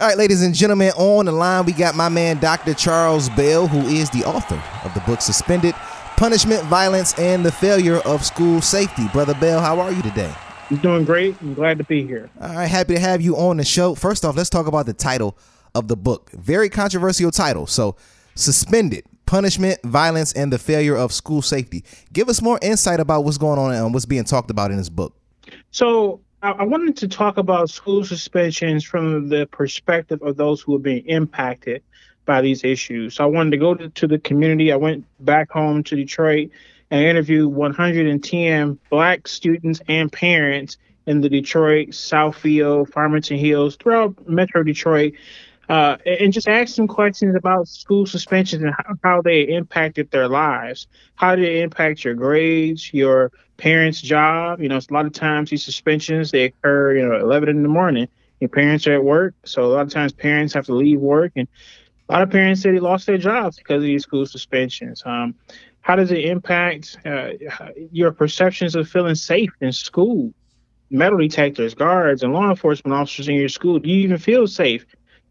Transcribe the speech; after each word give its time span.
All 0.00 0.08
right, 0.08 0.16
ladies 0.16 0.42
and 0.42 0.54
gentlemen, 0.54 0.92
on 0.96 1.26
the 1.26 1.32
line 1.32 1.66
we 1.66 1.74
got 1.74 1.94
my 1.94 2.08
man 2.08 2.38
Dr. 2.38 2.72
Charles 2.72 3.28
Bell, 3.28 3.66
who 3.66 3.86
is 3.86 4.08
the 4.08 4.24
author 4.24 4.58
of 4.82 4.94
the 4.94 5.00
book 5.00 5.20
Suspended 5.20 5.74
Punishment, 6.16 6.64
Violence, 6.64 7.12
and 7.18 7.44
the 7.44 7.52
Failure 7.52 7.98
of 8.06 8.24
School 8.24 8.62
Safety. 8.62 9.08
Brother 9.08 9.34
Bell, 9.34 9.60
how 9.60 9.78
are 9.78 9.92
you 9.92 10.00
today? 10.00 10.32
I'm 10.70 10.78
doing 10.78 11.04
great. 11.04 11.38
I'm 11.42 11.52
glad 11.52 11.76
to 11.76 11.84
be 11.84 12.06
here. 12.06 12.30
All 12.40 12.48
right, 12.48 12.66
happy 12.66 12.94
to 12.94 12.98
have 12.98 13.20
you 13.20 13.36
on 13.36 13.58
the 13.58 13.64
show. 13.64 13.94
First 13.94 14.24
off, 14.24 14.38
let's 14.38 14.48
talk 14.48 14.66
about 14.66 14.86
the 14.86 14.94
title 14.94 15.36
of 15.74 15.88
the 15.88 15.98
book. 15.98 16.30
Very 16.30 16.70
controversial 16.70 17.30
title. 17.30 17.66
So, 17.66 17.96
Suspended 18.36 19.04
Punishment, 19.26 19.82
Violence, 19.82 20.32
and 20.32 20.50
the 20.50 20.58
Failure 20.58 20.96
of 20.96 21.12
School 21.12 21.42
Safety. 21.42 21.84
Give 22.10 22.30
us 22.30 22.40
more 22.40 22.58
insight 22.62 23.00
about 23.00 23.24
what's 23.24 23.36
going 23.36 23.58
on 23.58 23.74
and 23.74 23.92
what's 23.92 24.06
being 24.06 24.24
talked 24.24 24.50
about 24.50 24.70
in 24.70 24.78
this 24.78 24.88
book. 24.88 25.14
So, 25.72 26.22
I 26.42 26.64
wanted 26.64 26.96
to 26.98 27.08
talk 27.08 27.36
about 27.36 27.68
school 27.68 28.02
suspensions 28.02 28.82
from 28.82 29.28
the 29.28 29.46
perspective 29.46 30.22
of 30.22 30.38
those 30.38 30.62
who 30.62 30.74
are 30.74 30.78
being 30.78 31.04
impacted 31.04 31.82
by 32.24 32.40
these 32.40 32.64
issues. 32.64 33.16
So 33.16 33.24
I 33.24 33.26
wanted 33.26 33.50
to 33.50 33.56
go 33.58 33.74
to, 33.74 33.90
to 33.90 34.06
the 34.06 34.18
community. 34.18 34.72
I 34.72 34.76
went 34.76 35.04
back 35.20 35.50
home 35.50 35.82
to 35.84 35.96
Detroit 35.96 36.50
and 36.90 37.04
interviewed 37.04 37.52
110 37.52 38.78
Black 38.88 39.28
students 39.28 39.82
and 39.86 40.10
parents 40.10 40.78
in 41.06 41.20
the 41.20 41.28
Detroit, 41.28 41.88
Southfield, 41.88 42.90
Farmington 42.90 43.36
Hills, 43.36 43.76
throughout 43.76 44.26
Metro 44.26 44.62
Detroit, 44.62 45.12
uh, 45.70 45.96
and 46.04 46.32
just 46.32 46.48
ask 46.48 46.74
some 46.74 46.88
questions 46.88 47.36
about 47.36 47.68
school 47.68 48.04
suspensions 48.04 48.60
and 48.60 48.74
how, 48.76 48.94
how 49.04 49.22
they 49.22 49.42
impacted 49.42 50.10
their 50.10 50.26
lives. 50.26 50.88
How 51.14 51.36
did 51.36 51.44
it 51.44 51.62
impact 51.62 52.04
your 52.04 52.14
grades, 52.14 52.92
your 52.92 53.30
parents' 53.56 54.02
job? 54.02 54.60
You 54.60 54.68
know, 54.68 54.78
a 54.78 54.92
lot 54.92 55.06
of 55.06 55.12
times 55.12 55.50
these 55.50 55.64
suspensions 55.64 56.32
they 56.32 56.46
occur, 56.46 56.96
you 56.96 57.06
know, 57.06 57.20
11 57.20 57.48
in 57.48 57.62
the 57.62 57.68
morning. 57.68 58.08
Your 58.40 58.48
parents 58.48 58.88
are 58.88 58.94
at 58.94 59.04
work, 59.04 59.34
so 59.44 59.64
a 59.64 59.70
lot 59.72 59.82
of 59.82 59.92
times 59.92 60.12
parents 60.12 60.54
have 60.54 60.66
to 60.66 60.74
leave 60.74 60.98
work, 60.98 61.32
and 61.36 61.46
a 62.08 62.12
lot 62.14 62.22
of 62.22 62.30
parents 62.30 62.62
say 62.62 62.72
they 62.72 62.80
lost 62.80 63.06
their 63.06 63.18
jobs 63.18 63.56
because 63.56 63.76
of 63.76 63.82
these 63.82 64.02
school 64.02 64.26
suspensions. 64.26 65.04
Um, 65.06 65.36
how 65.82 65.94
does 65.94 66.10
it 66.10 66.24
impact 66.24 66.98
uh, 67.06 67.28
your 67.92 68.10
perceptions 68.10 68.74
of 68.74 68.88
feeling 68.88 69.14
safe 69.14 69.50
in 69.60 69.70
school? 69.70 70.32
Metal 70.90 71.18
detectors, 71.18 71.74
guards, 71.74 72.24
and 72.24 72.32
law 72.32 72.50
enforcement 72.50 72.92
officers 72.92 73.28
in 73.28 73.36
your 73.36 73.48
school. 73.48 73.78
Do 73.78 73.88
you 73.88 74.00
even 74.02 74.18
feel 74.18 74.48
safe? 74.48 74.84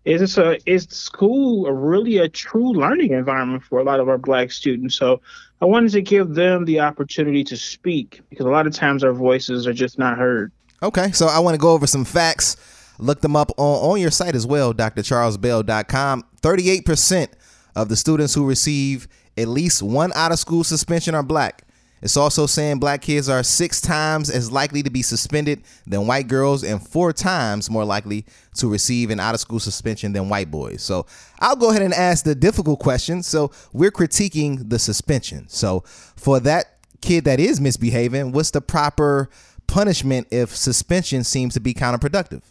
Is 0.09 0.21
this 0.21 0.39
a 0.39 0.57
is 0.65 0.87
school 0.89 1.71
really 1.71 2.17
a 2.17 2.27
true 2.27 2.73
learning 2.73 3.11
environment 3.11 3.63
for 3.63 3.77
a 3.77 3.83
lot 3.83 3.99
of 3.99 4.09
our 4.09 4.17
black 4.17 4.51
students? 4.51 4.95
So 4.95 5.21
I 5.61 5.65
wanted 5.65 5.91
to 5.91 6.01
give 6.01 6.33
them 6.33 6.65
the 6.65 6.79
opportunity 6.79 7.43
to 7.43 7.55
speak 7.55 8.21
because 8.31 8.47
a 8.47 8.49
lot 8.49 8.65
of 8.65 8.73
times 8.73 9.03
our 9.03 9.13
voices 9.13 9.67
are 9.67 9.73
just 9.73 9.99
not 9.99 10.17
heard. 10.17 10.51
Okay, 10.81 11.11
so 11.11 11.27
I 11.27 11.37
want 11.37 11.53
to 11.53 11.59
go 11.59 11.73
over 11.73 11.85
some 11.85 12.05
facts. 12.05 12.57
Look 12.97 13.21
them 13.21 13.35
up 13.35 13.51
on, 13.57 13.91
on 13.91 14.01
your 14.01 14.09
site 14.09 14.33
as 14.33 14.47
well, 14.47 14.73
drcharlesbell.com. 14.73 16.25
38% 16.41 17.27
of 17.75 17.89
the 17.89 17.95
students 17.95 18.33
who 18.33 18.47
receive 18.47 19.07
at 19.37 19.47
least 19.47 19.83
one 19.83 20.11
out 20.15 20.31
of 20.31 20.39
school 20.39 20.63
suspension 20.63 21.13
are 21.13 21.21
black. 21.21 21.67
It's 22.01 22.17
also 22.17 22.45
saying 22.45 22.79
black 22.79 23.01
kids 23.01 23.29
are 23.29 23.43
six 23.43 23.81
times 23.81 24.29
as 24.29 24.51
likely 24.51 24.83
to 24.83 24.89
be 24.89 25.01
suspended 25.01 25.63
than 25.85 26.07
white 26.07 26.27
girls 26.27 26.63
and 26.63 26.85
four 26.85 27.13
times 27.13 27.69
more 27.69 27.85
likely 27.85 28.25
to 28.55 28.67
receive 28.67 29.09
an 29.09 29.19
out 29.19 29.35
of 29.35 29.41
school 29.41 29.59
suspension 29.59 30.13
than 30.13 30.29
white 30.29 30.49
boys. 30.49 30.81
So 30.81 31.05
I'll 31.39 31.55
go 31.55 31.69
ahead 31.69 31.81
and 31.81 31.93
ask 31.93 32.23
the 32.23 32.35
difficult 32.35 32.79
question. 32.79 33.23
So 33.23 33.51
we're 33.73 33.91
critiquing 33.91 34.69
the 34.69 34.79
suspension. 34.79 35.47
So 35.49 35.83
for 36.15 36.39
that 36.41 36.77
kid 37.01 37.25
that 37.25 37.39
is 37.39 37.59
misbehaving, 37.59 38.31
what's 38.31 38.51
the 38.51 38.61
proper 38.61 39.29
punishment 39.67 40.27
if 40.31 40.55
suspension 40.55 41.23
seems 41.23 41.53
to 41.53 41.59
be 41.59 41.73
counterproductive? 41.73 42.41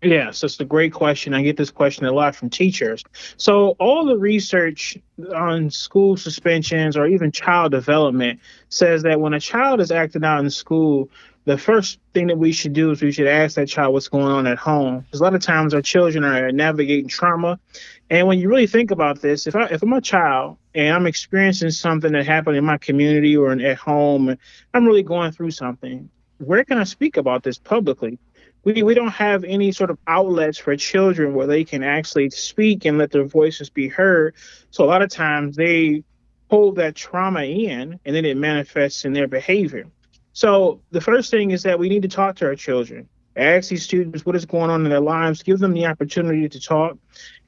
Yes, 0.00 0.40
that's 0.40 0.60
a 0.60 0.64
great 0.64 0.92
question. 0.92 1.34
I 1.34 1.42
get 1.42 1.56
this 1.56 1.72
question 1.72 2.06
a 2.06 2.12
lot 2.12 2.36
from 2.36 2.50
teachers. 2.50 3.02
So, 3.36 3.70
all 3.80 4.04
the 4.04 4.16
research 4.16 4.96
on 5.34 5.70
school 5.70 6.16
suspensions 6.16 6.96
or 6.96 7.06
even 7.08 7.32
child 7.32 7.72
development 7.72 8.38
says 8.68 9.02
that 9.02 9.20
when 9.20 9.34
a 9.34 9.40
child 9.40 9.80
is 9.80 9.90
acting 9.90 10.24
out 10.24 10.38
in 10.40 10.50
school, 10.50 11.10
the 11.46 11.58
first 11.58 11.98
thing 12.14 12.28
that 12.28 12.38
we 12.38 12.52
should 12.52 12.74
do 12.74 12.92
is 12.92 13.02
we 13.02 13.10
should 13.10 13.26
ask 13.26 13.56
that 13.56 13.66
child 13.66 13.92
what's 13.92 14.06
going 14.06 14.26
on 14.26 14.46
at 14.46 14.58
home. 14.58 15.00
Because 15.00 15.20
a 15.20 15.24
lot 15.24 15.34
of 15.34 15.40
times 15.40 15.74
our 15.74 15.82
children 15.82 16.22
are 16.22 16.52
navigating 16.52 17.08
trauma. 17.08 17.58
And 18.10 18.28
when 18.28 18.38
you 18.38 18.48
really 18.48 18.66
think 18.66 18.90
about 18.90 19.20
this, 19.20 19.46
if, 19.46 19.56
I, 19.56 19.64
if 19.64 19.82
I'm 19.82 19.92
a 19.94 20.00
child 20.00 20.58
and 20.74 20.94
I'm 20.94 21.06
experiencing 21.06 21.70
something 21.70 22.12
that 22.12 22.26
happened 22.26 22.56
in 22.56 22.64
my 22.64 22.76
community 22.76 23.36
or 23.36 23.50
in, 23.50 23.62
at 23.62 23.78
home, 23.78 24.36
I'm 24.74 24.84
really 24.84 25.02
going 25.02 25.32
through 25.32 25.50
something, 25.52 26.08
where 26.36 26.64
can 26.64 26.78
I 26.78 26.84
speak 26.84 27.16
about 27.16 27.42
this 27.42 27.58
publicly? 27.58 28.18
We, 28.68 28.82
we 28.82 28.94
don't 28.94 29.08
have 29.08 29.44
any 29.44 29.72
sort 29.72 29.88
of 29.88 29.98
outlets 30.06 30.58
for 30.58 30.76
children 30.76 31.34
where 31.34 31.46
they 31.46 31.64
can 31.64 31.82
actually 31.82 32.28
speak 32.28 32.84
and 32.84 32.98
let 32.98 33.10
their 33.10 33.24
voices 33.24 33.70
be 33.70 33.88
heard. 33.88 34.34
So 34.70 34.84
a 34.84 34.86
lot 34.86 35.00
of 35.00 35.08
times 35.08 35.56
they 35.56 36.04
hold 36.50 36.76
that 36.76 36.94
trauma 36.94 37.44
in 37.44 37.98
and 38.04 38.14
then 38.14 38.26
it 38.26 38.36
manifests 38.36 39.06
in 39.06 39.14
their 39.14 39.26
behavior. 39.26 39.86
So 40.34 40.82
the 40.90 41.00
first 41.00 41.30
thing 41.30 41.50
is 41.50 41.62
that 41.62 41.78
we 41.78 41.88
need 41.88 42.02
to 42.02 42.08
talk 42.08 42.36
to 42.36 42.46
our 42.46 42.54
children. 42.54 43.08
Ask 43.36 43.70
these 43.70 43.84
students 43.84 44.26
what 44.26 44.36
is 44.36 44.44
going 44.44 44.70
on 44.70 44.84
in 44.84 44.90
their 44.90 45.00
lives, 45.00 45.42
give 45.42 45.60
them 45.60 45.72
the 45.72 45.86
opportunity 45.86 46.46
to 46.46 46.60
talk. 46.60 46.98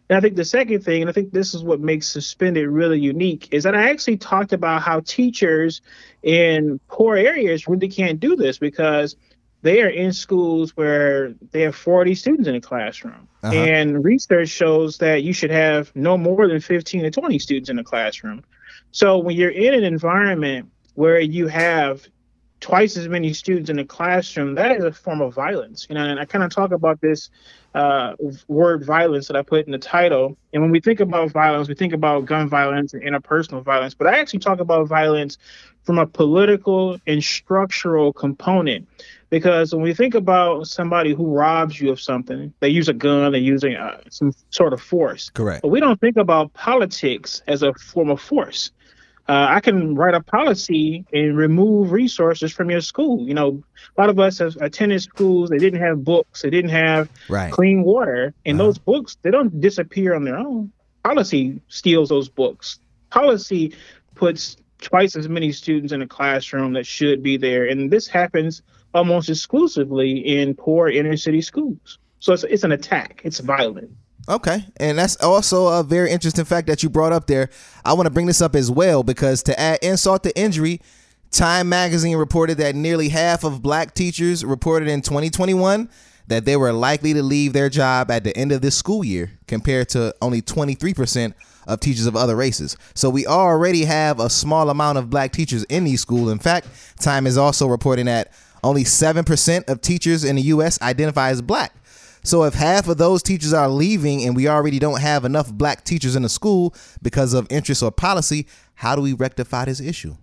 And 0.08 0.16
I 0.16 0.20
think 0.20 0.36
the 0.36 0.44
second 0.44 0.84
thing, 0.84 1.02
and 1.02 1.10
I 1.10 1.12
think 1.12 1.32
this 1.32 1.52
is 1.54 1.62
what 1.62 1.80
makes 1.80 2.08
Suspended 2.08 2.66
really 2.66 2.98
unique, 2.98 3.48
is 3.52 3.64
that 3.64 3.74
I 3.74 3.90
actually 3.90 4.16
talked 4.16 4.54
about 4.54 4.82
how 4.82 5.00
teachers 5.00 5.82
in 6.22 6.80
poor 6.88 7.16
areas 7.16 7.68
really 7.68 7.88
can't 7.88 8.18
do 8.18 8.36
this 8.36 8.58
because 8.58 9.16
they 9.62 9.82
are 9.82 9.88
in 9.88 10.12
schools 10.12 10.76
where 10.76 11.34
they 11.50 11.62
have 11.62 11.76
40 11.76 12.14
students 12.14 12.48
in 12.48 12.54
a 12.54 12.60
classroom. 12.60 13.28
Uh-huh. 13.42 13.54
And 13.54 14.04
research 14.04 14.48
shows 14.48 14.98
that 14.98 15.22
you 15.22 15.32
should 15.32 15.50
have 15.50 15.94
no 15.94 16.16
more 16.16 16.48
than 16.48 16.60
15 16.60 17.02
to 17.02 17.10
20 17.10 17.38
students 17.38 17.70
in 17.70 17.78
a 17.78 17.84
classroom. 17.84 18.42
So 18.92 19.18
when 19.18 19.36
you're 19.36 19.50
in 19.50 19.74
an 19.74 19.84
environment 19.84 20.70
where 20.94 21.20
you 21.20 21.46
have 21.48 22.06
twice 22.60 22.96
as 22.96 23.08
many 23.08 23.32
students 23.32 23.70
in 23.70 23.78
a 23.78 23.84
classroom, 23.84 24.54
that 24.54 24.76
is 24.76 24.84
a 24.84 24.92
form 24.92 25.20
of 25.20 25.34
violence. 25.34 25.86
You 25.88 25.94
know, 25.94 26.04
and 26.04 26.20
I 26.20 26.24
kind 26.24 26.44
of 26.44 26.50
talk 26.50 26.72
about 26.72 27.00
this 27.00 27.30
uh, 27.74 28.14
word 28.48 28.84
violence 28.84 29.26
that 29.28 29.36
I 29.36 29.42
put 29.42 29.66
in 29.66 29.72
the 29.72 29.78
title. 29.78 30.36
And 30.52 30.62
when 30.62 30.70
we 30.70 30.80
think 30.80 31.00
about 31.00 31.30
violence, 31.30 31.68
we 31.68 31.74
think 31.74 31.92
about 31.92 32.26
gun 32.26 32.48
violence 32.48 32.92
and 32.94 33.02
interpersonal 33.02 33.62
violence. 33.62 33.94
But 33.94 34.08
I 34.08 34.18
actually 34.18 34.40
talk 34.40 34.60
about 34.60 34.88
violence 34.88 35.38
from 35.82 35.98
a 35.98 36.06
political 36.06 36.98
and 37.06 37.22
structural 37.22 38.12
component. 38.12 38.86
Because 39.30 39.72
when 39.72 39.82
we 39.82 39.94
think 39.94 40.14
about 40.14 40.66
somebody 40.66 41.14
who 41.14 41.24
robs 41.26 41.80
you 41.80 41.90
of 41.90 42.00
something, 42.00 42.52
they 42.58 42.68
use 42.68 42.88
a 42.88 42.92
gun, 42.92 43.30
they're 43.30 43.40
using 43.40 43.76
uh, 43.76 44.00
some 44.10 44.34
sort 44.50 44.72
of 44.72 44.82
force. 44.82 45.30
Correct. 45.30 45.62
But 45.62 45.68
we 45.68 45.78
don't 45.78 46.00
think 46.00 46.16
about 46.16 46.52
politics 46.52 47.40
as 47.46 47.62
a 47.62 47.72
form 47.74 48.10
of 48.10 48.20
force. 48.20 48.72
Uh, 49.30 49.46
I 49.48 49.60
can 49.60 49.94
write 49.94 50.14
a 50.14 50.20
policy 50.20 51.04
and 51.12 51.36
remove 51.36 51.92
resources 51.92 52.50
from 52.50 52.68
your 52.68 52.80
school. 52.80 53.28
You 53.28 53.34
know, 53.34 53.62
a 53.96 54.00
lot 54.00 54.10
of 54.10 54.18
us 54.18 54.38
have 54.38 54.56
attended 54.56 55.02
schools. 55.02 55.50
They 55.50 55.58
didn't 55.58 55.80
have 55.80 56.02
books. 56.02 56.42
They 56.42 56.50
didn't 56.50 56.72
have 56.72 57.08
right. 57.28 57.52
clean 57.52 57.84
water, 57.84 58.34
and 58.44 58.58
uh-huh. 58.58 58.66
those 58.66 58.78
books 58.78 59.18
they 59.22 59.30
don't 59.30 59.60
disappear 59.60 60.16
on 60.16 60.24
their 60.24 60.36
own. 60.36 60.72
Policy 61.04 61.60
steals 61.68 62.08
those 62.08 62.28
books. 62.28 62.80
Policy 63.10 63.72
puts 64.16 64.56
twice 64.80 65.14
as 65.14 65.28
many 65.28 65.52
students 65.52 65.92
in 65.92 66.02
a 66.02 66.08
classroom 66.08 66.72
that 66.72 66.84
should 66.84 67.22
be 67.22 67.36
there, 67.36 67.68
and 67.68 67.88
this 67.88 68.08
happens 68.08 68.62
almost 68.94 69.30
exclusively 69.30 70.18
in 70.18 70.56
poor 70.56 70.88
inner 70.88 71.16
city 71.16 71.40
schools. 71.40 72.00
So 72.18 72.32
it's, 72.32 72.42
it's 72.42 72.64
an 72.64 72.72
attack. 72.72 73.20
It's 73.22 73.38
violent. 73.38 73.92
Okay. 74.28 74.64
And 74.76 74.98
that's 74.98 75.16
also 75.16 75.68
a 75.68 75.82
very 75.82 76.10
interesting 76.10 76.44
fact 76.44 76.66
that 76.68 76.82
you 76.82 76.88
brought 76.88 77.12
up 77.12 77.26
there. 77.26 77.50
I 77.84 77.94
want 77.94 78.06
to 78.06 78.10
bring 78.10 78.26
this 78.26 78.40
up 78.40 78.54
as 78.54 78.70
well 78.70 79.02
because 79.02 79.42
to 79.44 79.58
add 79.58 79.78
insult 79.82 80.22
to 80.24 80.38
injury, 80.38 80.80
Time 81.30 81.68
magazine 81.68 82.16
reported 82.16 82.58
that 82.58 82.74
nearly 82.74 83.08
half 83.08 83.44
of 83.44 83.62
black 83.62 83.94
teachers 83.94 84.44
reported 84.44 84.88
in 84.88 85.00
2021 85.00 85.88
that 86.26 86.44
they 86.44 86.56
were 86.56 86.72
likely 86.72 87.12
to 87.12 87.22
leave 87.22 87.52
their 87.52 87.68
job 87.68 88.10
at 88.10 88.24
the 88.24 88.36
end 88.36 88.50
of 88.50 88.62
this 88.62 88.76
school 88.76 89.04
year 89.04 89.30
compared 89.46 89.88
to 89.90 90.14
only 90.20 90.42
23% 90.42 91.34
of 91.68 91.78
teachers 91.78 92.06
of 92.06 92.16
other 92.16 92.34
races. 92.34 92.76
So 92.94 93.10
we 93.10 93.26
already 93.26 93.84
have 93.84 94.18
a 94.18 94.28
small 94.28 94.70
amount 94.70 94.98
of 94.98 95.08
black 95.08 95.32
teachers 95.32 95.64
in 95.64 95.84
these 95.84 96.00
schools. 96.00 96.30
In 96.30 96.38
fact, 96.38 96.66
Time 96.98 97.26
is 97.26 97.36
also 97.38 97.68
reporting 97.68 98.06
that 98.06 98.32
only 98.62 98.84
7% 98.84 99.68
of 99.68 99.80
teachers 99.80 100.24
in 100.24 100.36
the 100.36 100.42
US 100.42 100.80
identify 100.82 101.30
as 101.30 101.42
black. 101.42 101.74
So 102.22 102.44
if 102.44 102.54
half 102.54 102.88
of 102.88 102.98
those 102.98 103.22
teachers 103.22 103.52
are 103.52 103.68
leaving 103.68 104.24
and 104.24 104.36
we 104.36 104.48
already 104.48 104.78
don't 104.78 105.00
have 105.00 105.24
enough 105.24 105.52
black 105.52 105.84
teachers 105.84 106.16
in 106.16 106.22
the 106.22 106.28
school 106.28 106.74
because 107.02 107.32
of 107.32 107.46
interest 107.50 107.82
or 107.82 107.90
policy, 107.90 108.46
how 108.74 108.94
do 108.94 109.02
we 109.02 109.12
rectify 109.12 109.64
this 109.64 109.80
issue? 109.80 110.16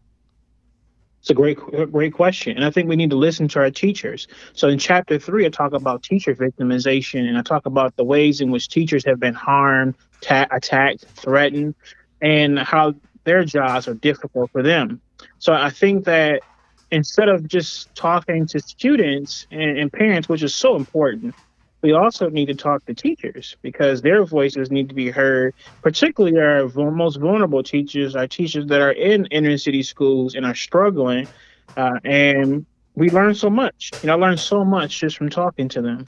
It's 1.22 1.32
a 1.32 1.34
great, 1.34 1.58
great 1.92 2.14
question, 2.14 2.56
and 2.56 2.64
I 2.64 2.70
think 2.70 2.88
we 2.88 2.96
need 2.96 3.10
to 3.10 3.18
listen 3.18 3.50
to 3.50 3.60
our 3.60 3.72
teachers. 3.72 4.28
So 4.54 4.70
in 4.70 4.80
chapter 4.80 5.20
three, 5.20 5.46
I 5.46 5.50
talk 5.50 5.74
about 5.74 6.02
teacher 6.02 6.34
victimization, 6.34 7.28
and 7.28 7.38
I 7.38 7.42
talk 7.42 7.66
about 7.66 7.98
the 7.98 8.06
ways 8.06 8.40
in 8.40 8.50
which 8.50 8.70
teachers 8.70 9.04
have 9.04 9.20
been 9.20 9.34
harmed, 9.34 9.96
ta- 10.22 10.48
attacked, 10.52 11.04
threatened, 11.16 11.76
and 12.22 12.60
how 12.60 12.94
their 13.26 13.44
jobs 13.44 13.90
are 13.90 13.96
difficult 13.96 14.52
for 14.52 14.64
them. 14.64 15.02
So 15.40 15.52
I 15.52 15.70
think 15.70 16.06
that 16.06 16.44
instead 16.92 17.28
of 17.28 17.46
just 17.48 17.94
talking 17.94 18.46
to 18.48 18.60
students 18.62 19.48
and, 19.52 19.78
and 19.78 19.92
parents, 19.92 20.30
which 20.30 20.44
is 20.44 20.56
so 20.56 20.78
important, 20.78 21.36
we 21.82 21.94
also 21.94 22.30
need 22.30 22.48
to 22.48 22.56
talk 22.56 22.86
to 22.86 22.94
teachers 22.94 23.56
because 23.62 24.02
their 24.02 24.26
voices 24.26 24.72
need 24.72 24.90
to 24.90 24.96
be 24.96 25.10
heard, 25.10 25.54
particularly 25.82 26.38
our 26.40 26.68
most 26.92 27.18
vulnerable 27.18 27.64
teachers, 27.64 28.16
our 28.16 28.28
teachers 28.28 28.66
that 28.68 28.82
are 28.82 28.92
in 28.92 29.26
inner 29.28 29.58
city 29.58 29.84
schools 29.84 30.36
and 30.36 30.46
are 30.46 30.56
struggling. 30.56 31.28
Uh, 31.76 32.00
and 32.04 32.66
we 32.96 33.10
learn 33.10 33.36
so 33.36 33.50
much. 33.50 33.92
You 34.02 34.08
know, 34.08 34.14
I 34.14 34.16
learned 34.16 34.40
so 34.40 34.66
much 34.66 35.00
just 35.00 35.18
from 35.18 35.30
talking 35.30 35.70
to 35.70 35.82
them. 35.82 36.08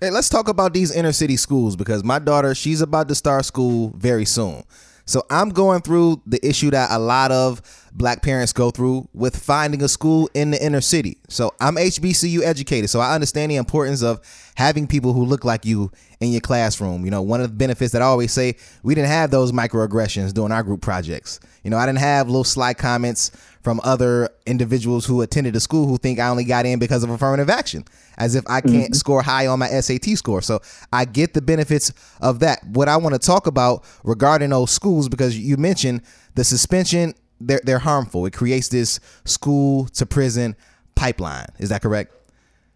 Hey, 0.00 0.10
let's 0.10 0.28
talk 0.28 0.48
about 0.48 0.72
these 0.72 0.94
inner 0.94 1.12
city 1.12 1.36
schools 1.36 1.74
because 1.74 2.04
my 2.04 2.20
daughter, 2.20 2.54
she's 2.54 2.80
about 2.80 3.08
to 3.08 3.16
start 3.16 3.44
school 3.44 3.92
very 3.96 4.24
soon. 4.24 4.62
So 5.06 5.22
I'm 5.30 5.48
going 5.48 5.80
through 5.80 6.22
the 6.26 6.38
issue 6.46 6.70
that 6.70 6.90
a 6.92 6.98
lot 6.98 7.32
of 7.32 7.62
black 7.98 8.22
parents 8.22 8.52
go 8.52 8.70
through 8.70 9.08
with 9.12 9.36
finding 9.36 9.82
a 9.82 9.88
school 9.88 10.30
in 10.32 10.52
the 10.52 10.64
inner 10.64 10.80
city. 10.80 11.18
So 11.28 11.52
I'm 11.60 11.74
HBCU 11.74 12.42
educated, 12.42 12.88
so 12.88 13.00
I 13.00 13.14
understand 13.14 13.50
the 13.50 13.56
importance 13.56 14.02
of 14.02 14.20
having 14.54 14.86
people 14.86 15.12
who 15.12 15.24
look 15.24 15.44
like 15.44 15.66
you 15.66 15.90
in 16.20 16.30
your 16.30 16.40
classroom. 16.40 17.04
You 17.04 17.10
know, 17.10 17.22
one 17.22 17.40
of 17.40 17.50
the 17.50 17.56
benefits 17.56 17.92
that 17.92 18.00
I 18.00 18.06
always 18.06 18.32
say, 18.32 18.56
we 18.82 18.94
didn't 18.94 19.10
have 19.10 19.30
those 19.30 19.52
microaggressions 19.52 20.32
during 20.32 20.52
our 20.52 20.62
group 20.62 20.80
projects. 20.80 21.40
You 21.62 21.70
know, 21.70 21.76
I 21.76 21.86
didn't 21.86 21.98
have 21.98 22.28
little 22.28 22.44
sly 22.44 22.72
comments 22.72 23.30
from 23.62 23.80
other 23.84 24.30
individuals 24.46 25.04
who 25.04 25.20
attended 25.20 25.54
the 25.54 25.60
school 25.60 25.86
who 25.86 25.98
think 25.98 26.18
I 26.18 26.28
only 26.28 26.44
got 26.44 26.64
in 26.64 26.78
because 26.78 27.02
of 27.04 27.10
affirmative 27.10 27.50
action, 27.50 27.84
as 28.16 28.34
if 28.34 28.44
I 28.48 28.60
can't 28.60 28.84
mm-hmm. 28.84 28.92
score 28.94 29.22
high 29.22 29.46
on 29.46 29.58
my 29.58 29.68
SAT 29.68 30.04
score. 30.16 30.40
So 30.40 30.60
I 30.92 31.04
get 31.04 31.34
the 31.34 31.42
benefits 31.42 31.92
of 32.20 32.38
that. 32.40 32.64
What 32.64 32.88
I 32.88 32.96
want 32.96 33.14
to 33.14 33.18
talk 33.18 33.46
about 33.46 33.84
regarding 34.04 34.50
those 34.50 34.70
schools, 34.70 35.08
because 35.08 35.38
you 35.38 35.56
mentioned 35.56 36.02
the 36.34 36.44
suspension, 36.44 37.14
they're, 37.40 37.60
they're 37.64 37.78
harmful. 37.78 38.26
It 38.26 38.32
creates 38.32 38.68
this 38.68 39.00
school 39.24 39.86
to 39.88 40.06
prison 40.06 40.56
pipeline. 40.94 41.46
Is 41.58 41.68
that 41.70 41.82
correct? 41.82 42.14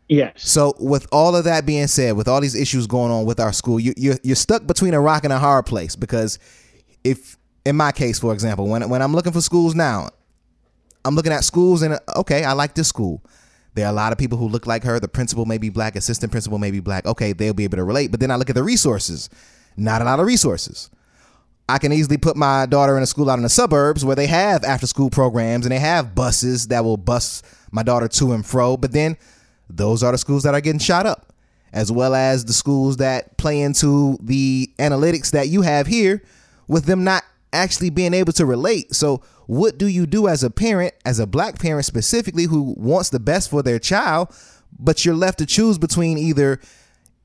Yes. 0.08 0.32
So, 0.36 0.74
with 0.78 1.06
all 1.10 1.34
of 1.34 1.44
that 1.44 1.64
being 1.64 1.86
said, 1.86 2.16
with 2.16 2.28
all 2.28 2.40
these 2.40 2.54
issues 2.54 2.86
going 2.86 3.10
on 3.10 3.24
with 3.24 3.40
our 3.40 3.52
school, 3.52 3.80
you, 3.80 3.94
you're 3.96 4.16
you're 4.22 4.36
stuck 4.36 4.66
between 4.66 4.94
a 4.94 5.00
rock 5.00 5.24
and 5.24 5.32
a 5.32 5.38
hard 5.38 5.64
place 5.64 5.96
because 5.96 6.38
if, 7.02 7.38
in 7.64 7.76
my 7.76 7.92
case, 7.92 8.18
for 8.18 8.34
example, 8.34 8.66
when 8.68 8.88
when 8.90 9.00
I'm 9.00 9.14
looking 9.14 9.32
for 9.32 9.40
schools 9.40 9.74
now, 9.74 10.10
I'm 11.04 11.14
looking 11.14 11.32
at 11.32 11.44
schools 11.44 11.82
and 11.82 11.98
okay, 12.16 12.44
I 12.44 12.52
like 12.52 12.74
this 12.74 12.88
school. 12.88 13.22
There 13.74 13.86
are 13.86 13.90
a 13.90 13.94
lot 13.94 14.12
of 14.12 14.18
people 14.18 14.36
who 14.36 14.48
look 14.48 14.66
like 14.66 14.84
her. 14.84 15.00
The 15.00 15.08
principal 15.08 15.46
may 15.46 15.56
be 15.56 15.70
black, 15.70 15.96
assistant 15.96 16.30
principal 16.30 16.58
may 16.58 16.70
be 16.70 16.80
black. 16.80 17.06
Okay, 17.06 17.32
they'll 17.32 17.54
be 17.54 17.64
able 17.64 17.78
to 17.78 17.84
relate. 17.84 18.10
But 18.10 18.20
then 18.20 18.30
I 18.30 18.36
look 18.36 18.50
at 18.50 18.54
the 18.54 18.62
resources. 18.62 19.30
Not 19.78 20.02
a 20.02 20.04
lot 20.04 20.20
of 20.20 20.26
resources. 20.26 20.90
I 21.68 21.78
can 21.78 21.92
easily 21.92 22.18
put 22.18 22.36
my 22.36 22.66
daughter 22.66 22.96
in 22.96 23.02
a 23.02 23.06
school 23.06 23.30
out 23.30 23.38
in 23.38 23.42
the 23.42 23.48
suburbs 23.48 24.04
where 24.04 24.16
they 24.16 24.26
have 24.26 24.64
after 24.64 24.86
school 24.86 25.10
programs 25.10 25.64
and 25.64 25.72
they 25.72 25.78
have 25.78 26.14
buses 26.14 26.68
that 26.68 26.84
will 26.84 26.96
bus 26.96 27.42
my 27.70 27.82
daughter 27.82 28.08
to 28.08 28.32
and 28.32 28.44
fro. 28.44 28.76
But 28.76 28.92
then 28.92 29.16
those 29.70 30.02
are 30.02 30.12
the 30.12 30.18
schools 30.18 30.42
that 30.42 30.54
are 30.54 30.60
getting 30.60 30.80
shot 30.80 31.06
up, 31.06 31.32
as 31.72 31.90
well 31.90 32.14
as 32.14 32.44
the 32.44 32.52
schools 32.52 32.98
that 32.98 33.36
play 33.38 33.60
into 33.60 34.18
the 34.20 34.70
analytics 34.78 35.30
that 35.30 35.48
you 35.48 35.62
have 35.62 35.86
here 35.86 36.22
with 36.68 36.84
them 36.84 37.04
not 37.04 37.22
actually 37.52 37.90
being 37.90 38.14
able 38.14 38.32
to 38.32 38.46
relate. 38.46 38.94
So, 38.94 39.22
what 39.46 39.76
do 39.76 39.86
you 39.86 40.06
do 40.06 40.28
as 40.28 40.42
a 40.42 40.50
parent, 40.50 40.94
as 41.04 41.18
a 41.18 41.26
black 41.26 41.58
parent 41.58 41.84
specifically, 41.84 42.44
who 42.44 42.74
wants 42.78 43.10
the 43.10 43.20
best 43.20 43.50
for 43.50 43.62
their 43.62 43.78
child, 43.78 44.34
but 44.78 45.04
you're 45.04 45.14
left 45.14 45.38
to 45.38 45.46
choose 45.46 45.78
between 45.78 46.16
either 46.16 46.60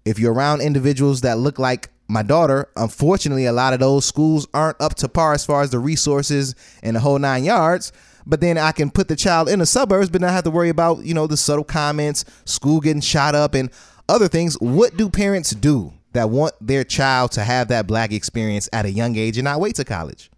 if 0.03 0.19
you're 0.19 0.33
around 0.33 0.61
individuals 0.61 1.21
that 1.21 1.37
look 1.37 1.59
like 1.59 1.89
my 2.07 2.23
daughter, 2.23 2.69
unfortunately, 2.75 3.45
a 3.45 3.51
lot 3.51 3.73
of 3.73 3.79
those 3.79 4.05
schools 4.05 4.47
aren't 4.53 4.79
up 4.79 4.95
to 4.95 5.09
par 5.09 5.33
as 5.33 5.45
far 5.45 5.61
as 5.61 5.71
the 5.71 5.79
resources 5.79 6.55
and 6.81 6.95
the 6.95 6.99
whole 7.01 7.19
nine 7.19 7.43
yards. 7.43 7.91
But 8.25 8.41
then 8.41 8.57
I 8.57 8.71
can 8.71 8.91
put 8.91 9.07
the 9.07 9.15
child 9.15 9.49
in 9.49 9.59
the 9.59 9.65
suburbs, 9.65 10.09
but 10.09 10.21
not 10.21 10.31
have 10.31 10.43
to 10.43 10.51
worry 10.51 10.69
about, 10.69 11.03
you 11.03 11.13
know, 11.13 11.27
the 11.27 11.37
subtle 11.37 11.63
comments, 11.63 12.25
school 12.45 12.79
getting 12.79 13.01
shot 13.01 13.35
up, 13.35 13.53
and 13.53 13.69
other 14.09 14.27
things. 14.27 14.55
What 14.55 14.97
do 14.97 15.09
parents 15.09 15.51
do 15.51 15.93
that 16.13 16.29
want 16.29 16.53
their 16.59 16.83
child 16.83 17.31
to 17.33 17.43
have 17.43 17.69
that 17.69 17.87
black 17.87 18.11
experience 18.11 18.67
at 18.73 18.85
a 18.85 18.91
young 18.91 19.15
age 19.15 19.37
and 19.37 19.45
not 19.45 19.59
wait 19.59 19.75
to 19.75 19.85
college? 19.85 20.29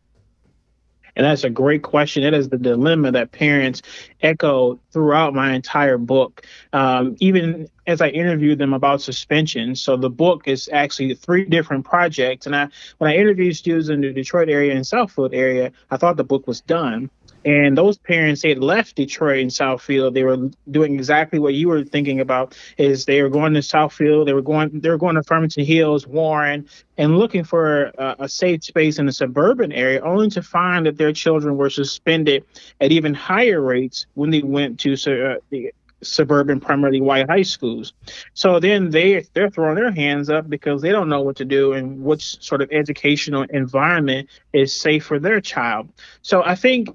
And 1.19 1.25
that's 1.25 1.43
a 1.43 1.49
great 1.49 1.83
question. 1.83 2.23
It 2.23 2.33
is 2.33 2.47
the 2.47 2.57
dilemma 2.57 3.11
that 3.11 3.33
parents 3.33 3.81
echo 4.21 4.79
throughout 4.93 5.33
my 5.33 5.51
entire 5.51 5.97
book, 5.97 6.45
um, 6.71 7.17
even 7.19 7.67
as 7.87 7.99
I 7.99 8.07
interviewed 8.07 8.57
them 8.57 8.73
about 8.73 9.01
suspension. 9.01 9.75
So 9.75 9.97
the 9.97 10.09
book 10.09 10.47
is 10.47 10.69
actually 10.71 11.13
three 11.15 11.43
different 11.43 11.83
projects. 11.83 12.45
And 12.45 12.55
I, 12.55 12.69
when 12.99 13.11
I 13.11 13.17
interviewed 13.17 13.57
students 13.57 13.89
in 13.89 13.99
the 13.99 14.13
Detroit 14.13 14.47
area 14.47 14.73
and 14.73 14.85
Southfield 14.85 15.31
area, 15.33 15.73
I 15.91 15.97
thought 15.97 16.15
the 16.15 16.23
book 16.23 16.47
was 16.47 16.61
done. 16.61 17.09
And 17.45 17.77
those 17.77 17.97
parents 17.97 18.41
they 18.41 18.49
had 18.49 18.59
left 18.59 18.95
Detroit 18.95 19.39
and 19.39 19.51
Southfield. 19.51 20.13
They 20.13 20.23
were 20.23 20.49
doing 20.69 20.93
exactly 20.93 21.39
what 21.39 21.53
you 21.53 21.67
were 21.67 21.83
thinking 21.83 22.19
about. 22.19 22.57
Is 22.77 23.05
they 23.05 23.21
were 23.21 23.29
going 23.29 23.53
to 23.53 23.59
Southfield. 23.59 24.25
They 24.25 24.33
were 24.33 24.41
going. 24.41 24.79
They 24.79 24.89
were 24.89 24.97
going 24.97 25.15
to 25.15 25.23
Farmington 25.23 25.65
Hills, 25.65 26.05
Warren, 26.05 26.67
and 26.97 27.17
looking 27.17 27.43
for 27.43 27.91
a, 27.97 28.15
a 28.19 28.29
safe 28.29 28.63
space 28.63 28.99
in 28.99 29.07
a 29.07 29.13
suburban 29.13 29.71
area, 29.71 30.01
only 30.01 30.29
to 30.31 30.43
find 30.43 30.85
that 30.85 30.97
their 30.97 31.13
children 31.13 31.57
were 31.57 31.69
suspended 31.69 32.43
at 32.81 32.91
even 32.91 33.13
higher 33.13 33.61
rates 33.61 34.05
when 34.15 34.29
they 34.29 34.41
went 34.41 34.79
to 34.81 34.93
uh, 34.93 35.35
the 35.49 35.71
suburban 36.01 36.59
primarily 36.59 37.01
white 37.01 37.29
high 37.29 37.41
schools 37.41 37.93
so 38.33 38.59
then 38.59 38.89
they 38.89 39.25
they're 39.33 39.49
throwing 39.49 39.75
their 39.75 39.91
hands 39.91 40.29
up 40.29 40.49
because 40.49 40.81
they 40.81 40.91
don't 40.91 41.09
know 41.09 41.21
what 41.21 41.35
to 41.35 41.45
do 41.45 41.73
and 41.73 42.01
which 42.01 42.41
sort 42.41 42.61
of 42.61 42.69
educational 42.71 43.43
environment 43.49 44.29
is 44.53 44.73
safe 44.73 45.03
for 45.03 45.19
their 45.19 45.41
child 45.41 45.89
so 46.21 46.41
i 46.45 46.55
think 46.55 46.89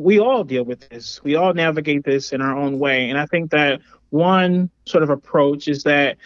we 0.00 0.18
all 0.18 0.44
deal 0.44 0.64
with 0.64 0.88
this. 0.88 1.22
We 1.22 1.36
all 1.36 1.52
navigate 1.52 2.04
this 2.04 2.32
in 2.32 2.40
our 2.40 2.56
own 2.56 2.78
way. 2.78 3.10
And 3.10 3.18
I 3.18 3.26
think 3.26 3.50
that 3.50 3.80
one 4.10 4.70
sort 4.86 5.02
of 5.02 5.10
approach 5.10 5.68
is 5.68 5.84
that 5.84 6.16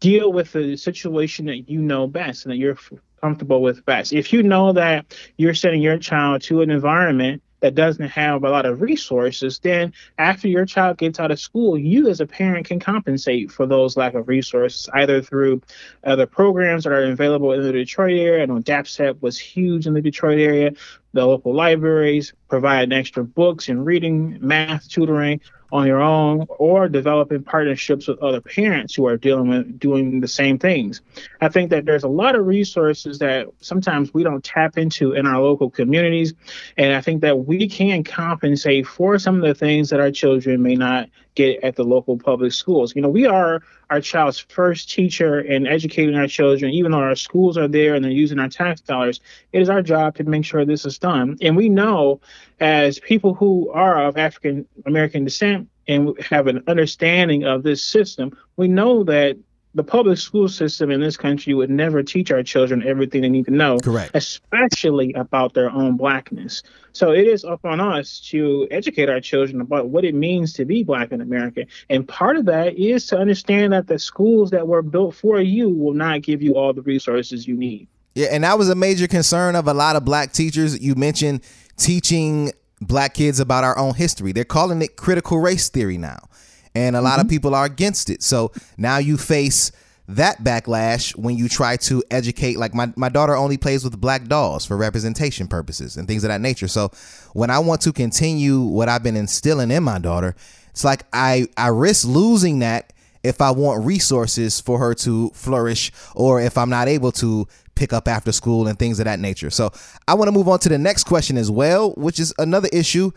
deal 0.00 0.32
with 0.32 0.52
the 0.52 0.76
situation 0.76 1.46
that 1.46 1.68
you 1.68 1.80
know 1.80 2.06
best 2.06 2.44
and 2.44 2.52
that 2.52 2.58
you're 2.58 2.78
comfortable 3.20 3.62
with 3.62 3.84
best. 3.84 4.12
If 4.12 4.32
you 4.32 4.42
know 4.42 4.72
that 4.72 5.06
you're 5.36 5.54
sending 5.54 5.80
your 5.80 5.98
child 5.98 6.42
to 6.42 6.60
an 6.60 6.70
environment 6.70 7.42
that 7.62 7.74
doesn't 7.74 8.08
have 8.08 8.44
a 8.44 8.50
lot 8.50 8.66
of 8.66 8.82
resources, 8.82 9.58
then 9.60 9.92
after 10.18 10.48
your 10.48 10.66
child 10.66 10.98
gets 10.98 11.18
out 11.18 11.30
of 11.30 11.40
school, 11.40 11.78
you 11.78 12.08
as 12.08 12.20
a 12.20 12.26
parent 12.26 12.66
can 12.66 12.78
compensate 12.78 13.50
for 13.50 13.66
those 13.66 13.96
lack 13.96 14.14
of 14.14 14.28
resources, 14.28 14.90
either 14.94 15.22
through 15.22 15.62
other 16.04 16.26
programs 16.26 16.84
that 16.84 16.92
are 16.92 17.04
available 17.04 17.52
in 17.52 17.62
the 17.62 17.72
Detroit 17.72 18.18
area. 18.18 18.42
I 18.42 18.46
know 18.46 18.58
DAPCEP 18.58 19.22
was 19.22 19.38
huge 19.38 19.86
in 19.86 19.94
the 19.94 20.02
Detroit 20.02 20.38
area. 20.38 20.72
The 21.14 21.24
local 21.24 21.54
libraries 21.54 22.32
provide 22.48 22.92
extra 22.92 23.24
books 23.24 23.68
and 23.68 23.86
reading, 23.86 24.38
math 24.40 24.88
tutoring, 24.88 25.40
on 25.72 25.86
your 25.86 26.02
own 26.02 26.46
or 26.58 26.86
developing 26.86 27.42
partnerships 27.42 28.06
with 28.06 28.18
other 28.18 28.42
parents 28.42 28.94
who 28.94 29.06
are 29.06 29.16
dealing 29.16 29.48
with 29.48 29.78
doing 29.80 30.20
the 30.20 30.28
same 30.28 30.58
things. 30.58 31.00
I 31.40 31.48
think 31.48 31.70
that 31.70 31.86
there's 31.86 32.04
a 32.04 32.08
lot 32.08 32.36
of 32.36 32.46
resources 32.46 33.18
that 33.20 33.46
sometimes 33.60 34.12
we 34.12 34.22
don't 34.22 34.44
tap 34.44 34.76
into 34.76 35.12
in 35.12 35.26
our 35.26 35.40
local 35.40 35.70
communities. 35.70 36.34
And 36.76 36.94
I 36.94 37.00
think 37.00 37.22
that 37.22 37.46
we 37.46 37.68
can 37.68 38.04
compensate 38.04 38.86
for 38.86 39.18
some 39.18 39.36
of 39.36 39.42
the 39.42 39.54
things 39.54 39.88
that 39.90 39.98
our 39.98 40.10
children 40.10 40.62
may 40.62 40.74
not 40.74 41.08
get 41.34 41.62
at 41.62 41.76
the 41.76 41.84
local 41.84 42.18
public 42.18 42.52
schools. 42.52 42.94
You 42.94 43.02
know, 43.02 43.08
we 43.08 43.26
are 43.26 43.62
our 43.90 44.00
child's 44.00 44.38
first 44.38 44.90
teacher 44.90 45.40
in 45.40 45.66
educating 45.66 46.14
our 46.14 46.26
children, 46.26 46.72
even 46.72 46.92
though 46.92 46.98
our 46.98 47.16
schools 47.16 47.56
are 47.56 47.68
there 47.68 47.94
and 47.94 48.04
they're 48.04 48.12
using 48.12 48.38
our 48.38 48.48
tax 48.48 48.80
dollars. 48.80 49.20
It 49.52 49.62
is 49.62 49.68
our 49.68 49.82
job 49.82 50.16
to 50.16 50.24
make 50.24 50.44
sure 50.44 50.64
this 50.64 50.84
is 50.84 50.98
done. 50.98 51.36
And 51.40 51.56
we 51.56 51.68
know 51.68 52.20
as 52.60 52.98
people 53.00 53.34
who 53.34 53.70
are 53.70 54.04
of 54.04 54.16
African 54.16 54.66
American 54.86 55.24
descent 55.24 55.68
and 55.88 56.18
have 56.20 56.46
an 56.46 56.62
understanding 56.68 57.44
of 57.44 57.62
this 57.62 57.84
system, 57.84 58.36
we 58.56 58.68
know 58.68 59.04
that 59.04 59.36
the 59.74 59.82
public 59.82 60.18
school 60.18 60.48
system 60.48 60.90
in 60.90 61.00
this 61.00 61.16
country 61.16 61.54
would 61.54 61.70
never 61.70 62.02
teach 62.02 62.30
our 62.30 62.42
children 62.42 62.86
everything 62.86 63.22
they 63.22 63.28
need 63.28 63.46
to 63.46 63.50
know, 63.50 63.78
correct, 63.78 64.10
especially 64.14 65.12
about 65.14 65.54
their 65.54 65.70
own 65.70 65.96
blackness. 65.96 66.62
So 66.92 67.12
it 67.12 67.26
is 67.26 67.44
up 67.44 67.64
on 67.64 67.80
us 67.80 68.20
to 68.30 68.68
educate 68.70 69.08
our 69.08 69.20
children 69.20 69.60
about 69.60 69.88
what 69.88 70.04
it 70.04 70.14
means 70.14 70.52
to 70.54 70.64
be 70.64 70.84
black 70.84 71.10
in 71.10 71.20
America. 71.20 71.64
And 71.88 72.06
part 72.06 72.36
of 72.36 72.44
that 72.46 72.76
is 72.76 73.06
to 73.06 73.18
understand 73.18 73.72
that 73.72 73.86
the 73.86 73.98
schools 73.98 74.50
that 74.50 74.68
were 74.68 74.82
built 74.82 75.14
for 75.14 75.40
you 75.40 75.70
will 75.70 75.94
not 75.94 76.22
give 76.22 76.42
you 76.42 76.54
all 76.54 76.74
the 76.74 76.82
resources 76.82 77.48
you 77.48 77.56
need. 77.56 77.88
Yeah, 78.14 78.28
and 78.30 78.44
that 78.44 78.58
was 78.58 78.68
a 78.68 78.74
major 78.74 79.06
concern 79.06 79.56
of 79.56 79.66
a 79.68 79.74
lot 79.74 79.96
of 79.96 80.04
black 80.04 80.32
teachers. 80.32 80.78
You 80.82 80.94
mentioned 80.94 81.40
teaching 81.78 82.52
black 82.78 83.14
kids 83.14 83.40
about 83.40 83.64
our 83.64 83.78
own 83.78 83.94
history. 83.94 84.32
They're 84.32 84.44
calling 84.44 84.82
it 84.82 84.96
critical 84.96 85.38
race 85.38 85.70
theory 85.70 85.96
now 85.96 86.28
and 86.74 86.96
a 86.96 87.00
lot 87.00 87.12
mm-hmm. 87.12 87.22
of 87.22 87.28
people 87.28 87.54
are 87.54 87.64
against 87.64 88.10
it. 88.10 88.22
So 88.22 88.52
now 88.76 88.98
you 88.98 89.16
face 89.16 89.72
that 90.08 90.42
backlash 90.42 91.16
when 91.16 91.36
you 91.36 91.48
try 91.48 91.76
to 91.76 92.02
educate 92.10 92.58
like 92.58 92.74
my, 92.74 92.92
my 92.96 93.08
daughter 93.08 93.36
only 93.36 93.56
plays 93.56 93.84
with 93.84 94.00
black 94.00 94.26
dolls 94.26 94.64
for 94.64 94.76
representation 94.76 95.46
purposes 95.46 95.96
and 95.96 96.08
things 96.08 96.24
of 96.24 96.28
that 96.28 96.40
nature 96.40 96.66
so 96.66 96.90
when 97.34 97.50
i 97.50 97.58
want 97.58 97.80
to 97.80 97.92
continue 97.92 98.60
what 98.60 98.88
i've 98.88 99.02
been 99.02 99.16
instilling 99.16 99.70
in 99.70 99.82
my 99.82 99.98
daughter 99.98 100.34
it's 100.70 100.84
like 100.84 101.04
i 101.12 101.46
i 101.56 101.68
risk 101.68 102.06
losing 102.06 102.58
that 102.58 102.92
if 103.22 103.40
i 103.40 103.50
want 103.50 103.84
resources 103.84 104.60
for 104.60 104.78
her 104.78 104.92
to 104.92 105.30
flourish 105.30 105.92
or 106.16 106.40
if 106.40 106.58
i'm 106.58 106.70
not 106.70 106.88
able 106.88 107.12
to 107.12 107.46
pick 107.76 107.92
up 107.92 108.08
after 108.08 108.32
school 108.32 108.66
and 108.66 108.78
things 108.78 108.98
of 108.98 109.04
that 109.04 109.20
nature 109.20 109.50
so 109.50 109.70
i 110.08 110.14
want 110.14 110.26
to 110.26 110.32
move 110.32 110.48
on 110.48 110.58
to 110.58 110.68
the 110.68 110.78
next 110.78 111.04
question 111.04 111.38
as 111.38 111.50
well 111.50 111.92
which 111.92 112.18
is 112.18 112.34
another 112.38 112.68
issue 112.72 113.10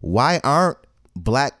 why 0.00 0.40
aren't 0.42 0.78
black 1.14 1.52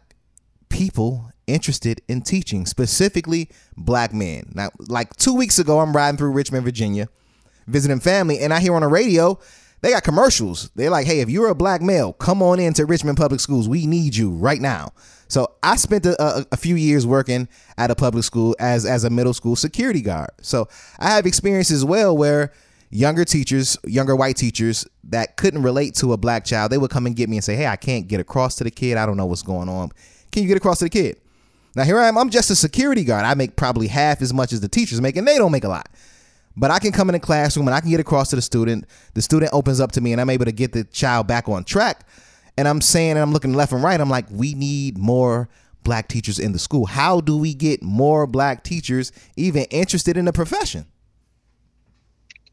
people 0.70 1.29
interested 1.52 2.00
in 2.08 2.22
teaching, 2.22 2.66
specifically 2.66 3.48
black 3.76 4.12
men. 4.12 4.52
Now, 4.54 4.70
like 4.88 5.14
two 5.16 5.34
weeks 5.34 5.58
ago, 5.58 5.80
I'm 5.80 5.94
riding 5.94 6.18
through 6.18 6.32
Richmond, 6.32 6.64
Virginia, 6.64 7.08
visiting 7.66 8.00
family, 8.00 8.38
and 8.40 8.52
I 8.52 8.60
hear 8.60 8.74
on 8.74 8.82
the 8.82 8.88
radio, 8.88 9.38
they 9.80 9.92
got 9.92 10.02
commercials. 10.02 10.70
They're 10.74 10.90
like, 10.90 11.06
hey, 11.06 11.20
if 11.20 11.30
you're 11.30 11.48
a 11.48 11.54
black 11.54 11.80
male, 11.80 12.12
come 12.12 12.42
on 12.42 12.60
into 12.60 12.84
Richmond 12.84 13.16
Public 13.16 13.40
Schools. 13.40 13.68
We 13.68 13.86
need 13.86 14.14
you 14.14 14.30
right 14.30 14.60
now. 14.60 14.92
So 15.28 15.52
I 15.62 15.76
spent 15.76 16.06
a, 16.06 16.20
a, 16.22 16.46
a, 16.52 16.56
few 16.56 16.74
years 16.74 17.06
working 17.06 17.48
at 17.78 17.90
a 17.90 17.94
public 17.94 18.24
school 18.24 18.56
as 18.58 18.84
as 18.84 19.04
a 19.04 19.10
middle 19.10 19.32
school 19.32 19.54
security 19.54 20.02
guard. 20.02 20.30
So 20.42 20.68
I 20.98 21.10
have 21.10 21.24
experience 21.24 21.70
as 21.70 21.84
well 21.84 22.16
where 22.16 22.52
younger 22.90 23.24
teachers, 23.24 23.78
younger 23.84 24.16
white 24.16 24.36
teachers 24.36 24.86
that 25.04 25.36
couldn't 25.36 25.62
relate 25.62 25.94
to 25.96 26.12
a 26.12 26.16
black 26.16 26.44
child, 26.44 26.72
they 26.72 26.78
would 26.78 26.90
come 26.90 27.06
and 27.06 27.14
get 27.14 27.28
me 27.28 27.36
and 27.36 27.44
say, 27.44 27.54
"Hey, 27.54 27.68
I 27.68 27.76
can't 27.76 28.08
get 28.08 28.18
across 28.18 28.56
to 28.56 28.64
the 28.64 28.72
kid. 28.72 28.96
I 28.96 29.06
don't 29.06 29.16
know 29.16 29.26
what's 29.26 29.42
going 29.42 29.68
on. 29.68 29.92
Can 30.32 30.42
you 30.42 30.48
get 30.48 30.56
across 30.56 30.80
to 30.80 30.86
the 30.86 30.90
kid?" 30.90 31.20
Now 31.76 31.84
here 31.84 31.98
I 31.98 32.08
am. 32.08 32.18
I'm 32.18 32.30
just 32.30 32.50
a 32.50 32.56
security 32.56 33.04
guard. 33.04 33.24
I 33.24 33.34
make 33.34 33.56
probably 33.56 33.86
half 33.86 34.22
as 34.22 34.34
much 34.34 34.52
as 34.52 34.60
the 34.60 34.68
teachers 34.68 35.00
make, 35.00 35.16
and 35.16 35.26
they 35.26 35.38
don't 35.38 35.52
make 35.52 35.64
a 35.64 35.68
lot. 35.68 35.88
But 36.56 36.70
I 36.70 36.78
can 36.78 36.92
come 36.92 37.08
in 37.08 37.12
the 37.12 37.20
classroom 37.20 37.68
and 37.68 37.74
I 37.74 37.80
can 37.80 37.90
get 37.90 38.00
across 38.00 38.30
to 38.30 38.36
the 38.36 38.42
student. 38.42 38.86
The 39.14 39.22
student 39.22 39.52
opens 39.54 39.80
up 39.80 39.92
to 39.92 40.00
me, 40.00 40.12
and 40.12 40.20
I'm 40.20 40.30
able 40.30 40.46
to 40.46 40.52
get 40.52 40.72
the 40.72 40.84
child 40.84 41.26
back 41.26 41.48
on 41.48 41.64
track 41.64 42.04
and 42.60 42.68
I'm 42.68 42.82
saying, 42.82 43.12
and 43.12 43.20
I'm 43.20 43.32
looking 43.32 43.54
left 43.54 43.72
and 43.72 43.82
right, 43.82 43.98
I'm 43.98 44.10
like, 44.10 44.26
we 44.30 44.52
need 44.52 44.98
more 44.98 45.48
black 45.82 46.08
teachers 46.08 46.38
in 46.38 46.52
the 46.52 46.58
school. 46.58 46.84
How 46.84 47.22
do 47.22 47.36
we 47.38 47.54
get 47.54 47.82
more 47.82 48.26
black 48.26 48.64
teachers 48.64 49.12
even 49.34 49.64
interested 49.70 50.18
in 50.18 50.26
the 50.26 50.32
profession? 50.34 50.84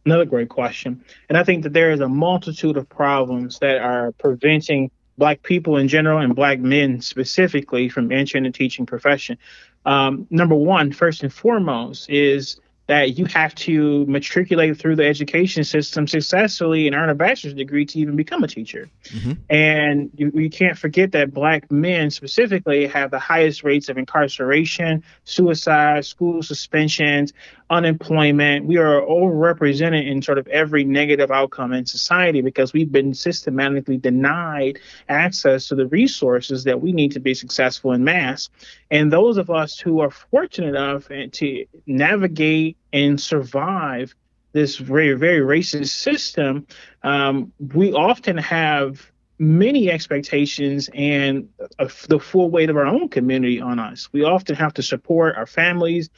Another 0.05 0.23
great 0.23 0.47
question. 0.47 1.03
And 1.27 1.37
I 1.37 1.43
think 1.43 1.63
that 1.63 1.73
there 1.73 1.91
is 1.91 1.99
a 1.99 2.07
multitude 2.07 2.77
of 2.77 2.87
problems 2.87 3.59
that 3.59 3.81
are 3.81 4.13
preventing 4.13 4.89
black 5.17 5.43
people 5.43 5.77
in 5.77 5.87
general 5.87 6.19
and 6.19 6.35
black 6.35 6.59
men 6.59 7.01
specifically 7.01 7.89
from 7.89 8.11
entering 8.11 8.43
the 8.43 8.51
teaching 8.51 8.85
profession. 8.85 9.37
Um, 9.85 10.27
number 10.29 10.55
one, 10.55 10.91
first 10.91 11.23
and 11.23 11.33
foremost, 11.33 12.09
is 12.09 12.59
that 12.87 13.17
you 13.17 13.25
have 13.25 13.53
to 13.53 14.05
matriculate 14.05 14.77
through 14.77 14.95
the 14.95 15.05
education 15.05 15.63
system 15.63 16.07
successfully 16.07 16.87
and 16.87 16.95
earn 16.95 17.09
a 17.09 17.15
bachelor's 17.15 17.53
degree 17.53 17.85
to 17.85 17.99
even 17.99 18.15
become 18.15 18.43
a 18.43 18.47
teacher. 18.47 18.89
Mm-hmm. 19.03 19.33
And 19.49 20.09
you, 20.15 20.31
you 20.33 20.49
can't 20.49 20.77
forget 20.77 21.11
that 21.11 21.33
black 21.33 21.69
men 21.69 22.09
specifically 22.11 22.87
have 22.87 23.11
the 23.11 23.19
highest 23.19 23.63
rates 23.63 23.89
of 23.89 23.97
incarceration, 23.97 25.03
suicide, 25.25 26.05
school 26.05 26.41
suspensions, 26.41 27.33
unemployment. 27.69 28.65
We 28.65 28.77
are 28.77 29.01
overrepresented 29.01 30.09
in 30.09 30.21
sort 30.21 30.37
of 30.37 30.47
every 30.47 30.85
negative 30.85 31.29
outcome 31.29 31.73
in 31.73 31.85
society 31.85 32.41
because 32.41 32.71
we've 32.71 32.91
been 32.91 33.13
systematically 33.13 33.97
denied 33.97 34.79
access 35.09 35.67
to 35.67 35.75
the 35.75 35.87
resources 35.87 36.63
that 36.63 36.81
we 36.81 36.93
need 36.93 37.11
to 37.11 37.19
be 37.19 37.33
successful 37.33 37.91
in 37.91 38.05
mass. 38.05 38.49
And 38.89 39.11
those 39.11 39.35
of 39.35 39.49
us 39.49 39.77
who 39.77 39.99
are 39.99 40.09
fortunate 40.09 40.69
enough 40.69 41.09
to 41.09 41.65
navigate 41.85 42.76
and 42.93 43.19
survive 43.19 44.15
this 44.53 44.77
very, 44.77 45.13
very 45.13 45.41
racist 45.41 45.89
system, 45.89 46.65
um, 47.03 47.51
we 47.75 47.93
often 47.93 48.37
have 48.37 49.11
many 49.39 49.91
expectations 49.91 50.89
and 50.93 51.47
uh, 51.79 51.87
the 52.07 52.19
full 52.19 52.49
weight 52.49 52.69
of 52.69 52.77
our 52.77 52.87
own 52.87 53.07
community 53.09 53.61
on 53.61 53.77
us. 53.79 54.09
We 54.11 54.23
often 54.23 54.55
have 54.55 54.73
to 54.75 54.83
support 54.83 55.35
our 55.35 55.45
families, 55.45 56.09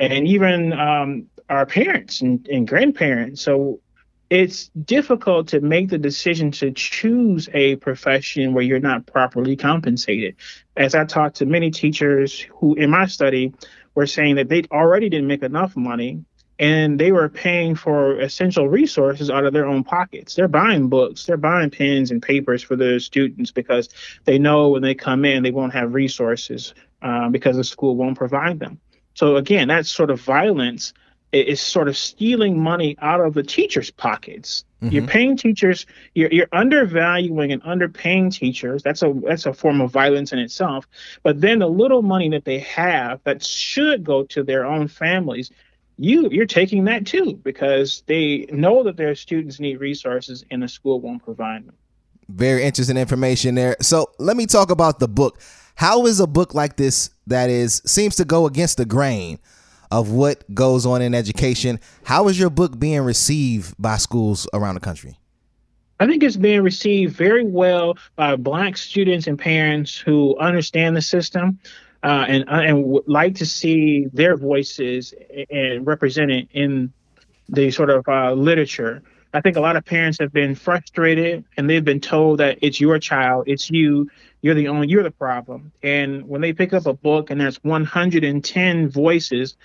and 0.00 0.26
even 0.26 0.72
um, 0.72 1.26
our 1.48 1.66
parents 1.66 2.20
and, 2.20 2.46
and 2.48 2.66
grandparents. 2.66 3.42
So 3.42 3.80
it's 4.30 4.70
difficult 4.84 5.48
to 5.48 5.60
make 5.60 5.90
the 5.90 5.98
decision 5.98 6.50
to 6.52 6.72
choose 6.72 7.48
a 7.52 7.76
profession 7.76 8.54
where 8.54 8.64
you're 8.64 8.80
not 8.80 9.06
properly 9.06 9.54
compensated. 9.54 10.34
As 10.76 10.94
I 10.94 11.04
talked 11.04 11.36
to 11.36 11.46
many 11.46 11.70
teachers 11.70 12.40
who, 12.40 12.74
in 12.74 12.90
my 12.90 13.06
study, 13.06 13.52
were 13.94 14.06
saying 14.06 14.36
that 14.36 14.48
they 14.48 14.64
already 14.70 15.08
didn't 15.08 15.26
make 15.26 15.42
enough 15.42 15.76
money 15.76 16.24
and 16.58 17.00
they 17.00 17.10
were 17.10 17.28
paying 17.28 17.74
for 17.74 18.20
essential 18.20 18.68
resources 18.68 19.28
out 19.28 19.44
of 19.44 19.52
their 19.52 19.66
own 19.66 19.82
pockets. 19.82 20.34
They're 20.34 20.48
buying 20.48 20.88
books, 20.88 21.26
they're 21.26 21.36
buying 21.36 21.70
pens 21.70 22.10
and 22.10 22.22
papers 22.22 22.62
for 22.62 22.76
their 22.76 23.00
students 23.00 23.50
because 23.50 23.88
they 24.24 24.38
know 24.38 24.68
when 24.68 24.82
they 24.82 24.94
come 24.94 25.24
in, 25.24 25.42
they 25.42 25.50
won't 25.50 25.72
have 25.72 25.94
resources 25.94 26.74
uh, 27.02 27.28
because 27.28 27.56
the 27.56 27.64
school 27.64 27.96
won't 27.96 28.16
provide 28.16 28.60
them. 28.60 28.80
So 29.14 29.36
again, 29.36 29.68
that 29.68 29.86
sort 29.86 30.10
of 30.10 30.20
violence 30.20 30.92
is 31.34 31.60
sort 31.60 31.88
of 31.88 31.96
stealing 31.96 32.58
money 32.58 32.96
out 33.00 33.20
of 33.20 33.34
the 33.34 33.42
teachers' 33.42 33.90
pockets. 33.90 34.64
Mm-hmm. 34.80 34.94
You're 34.94 35.06
paying 35.06 35.36
teachers, 35.36 35.86
you're, 36.14 36.30
you're 36.30 36.48
undervaluing 36.52 37.52
and 37.52 37.62
underpaying 37.62 38.32
teachers. 38.32 38.82
That's 38.82 39.02
a 39.02 39.12
that's 39.24 39.46
a 39.46 39.52
form 39.52 39.80
of 39.80 39.90
violence 39.90 40.32
in 40.32 40.38
itself. 40.38 40.86
But 41.22 41.40
then 41.40 41.58
the 41.58 41.68
little 41.68 42.02
money 42.02 42.28
that 42.30 42.44
they 42.44 42.60
have 42.60 43.20
that 43.24 43.42
should 43.42 44.04
go 44.04 44.22
to 44.24 44.42
their 44.42 44.64
own 44.64 44.88
families, 44.88 45.50
you 45.96 46.28
you're 46.30 46.46
taking 46.46 46.84
that 46.84 47.06
too 47.06 47.40
because 47.42 48.02
they 48.06 48.46
know 48.52 48.82
that 48.84 48.96
their 48.96 49.14
students 49.14 49.58
need 49.58 49.80
resources 49.80 50.44
and 50.50 50.62
the 50.62 50.68
school 50.68 51.00
won't 51.00 51.24
provide 51.24 51.66
them. 51.66 51.74
Very 52.28 52.62
interesting 52.62 52.96
information 52.96 53.54
there. 53.54 53.76
So 53.80 54.10
let 54.18 54.36
me 54.36 54.46
talk 54.46 54.70
about 54.70 54.98
the 54.98 55.08
book. 55.08 55.40
How 55.74 56.06
is 56.06 56.20
a 56.20 56.26
book 56.26 56.54
like 56.54 56.76
this 56.76 57.10
that 57.26 57.50
is 57.50 57.82
seems 57.84 58.16
to 58.16 58.24
go 58.24 58.46
against 58.46 58.76
the 58.76 58.84
grain 58.84 59.38
of 59.94 60.10
what 60.10 60.52
goes 60.52 60.84
on 60.84 61.00
in 61.00 61.14
education? 61.14 61.78
How 62.02 62.26
is 62.26 62.36
your 62.36 62.50
book 62.50 62.76
being 62.80 63.02
received 63.02 63.76
by 63.78 63.96
schools 63.96 64.48
around 64.52 64.74
the 64.74 64.80
country? 64.80 65.16
I 66.00 66.06
think 66.08 66.24
it's 66.24 66.36
being 66.36 66.62
received 66.62 67.14
very 67.14 67.44
well 67.44 67.96
by 68.16 68.34
black 68.34 68.76
students 68.76 69.28
and 69.28 69.38
parents 69.38 69.96
who 69.96 70.36
understand 70.38 70.96
the 70.96 71.00
system 71.00 71.60
uh, 72.02 72.26
and 72.28 72.44
uh, 72.48 72.54
and 72.54 72.82
would 72.82 73.06
like 73.06 73.36
to 73.36 73.46
see 73.46 74.06
their 74.12 74.36
voices 74.36 75.14
and 75.48 75.86
represented 75.86 76.48
in 76.52 76.92
the 77.48 77.70
sort 77.70 77.90
of 77.90 78.08
uh, 78.08 78.32
literature. 78.32 79.00
I 79.34 79.40
think 79.40 79.56
a 79.56 79.60
lot 79.60 79.74
of 79.74 79.84
parents 79.84 80.18
have 80.20 80.32
been 80.32 80.54
frustrated 80.54 81.44
and 81.56 81.68
they've 81.68 81.84
been 81.84 82.00
told 82.00 82.38
that 82.38 82.58
it's 82.62 82.80
your 82.80 83.00
child, 83.00 83.44
it's 83.48 83.68
you, 83.68 84.08
you're 84.42 84.54
the 84.54 84.68
only, 84.68 84.86
you're 84.86 85.02
the 85.02 85.10
problem. 85.10 85.72
And 85.82 86.28
when 86.28 86.40
they 86.40 86.52
pick 86.52 86.72
up 86.72 86.86
a 86.86 86.94
book 86.94 87.30
and 87.30 87.40
there's 87.40 87.56
110 87.64 88.88
voices 88.88 89.56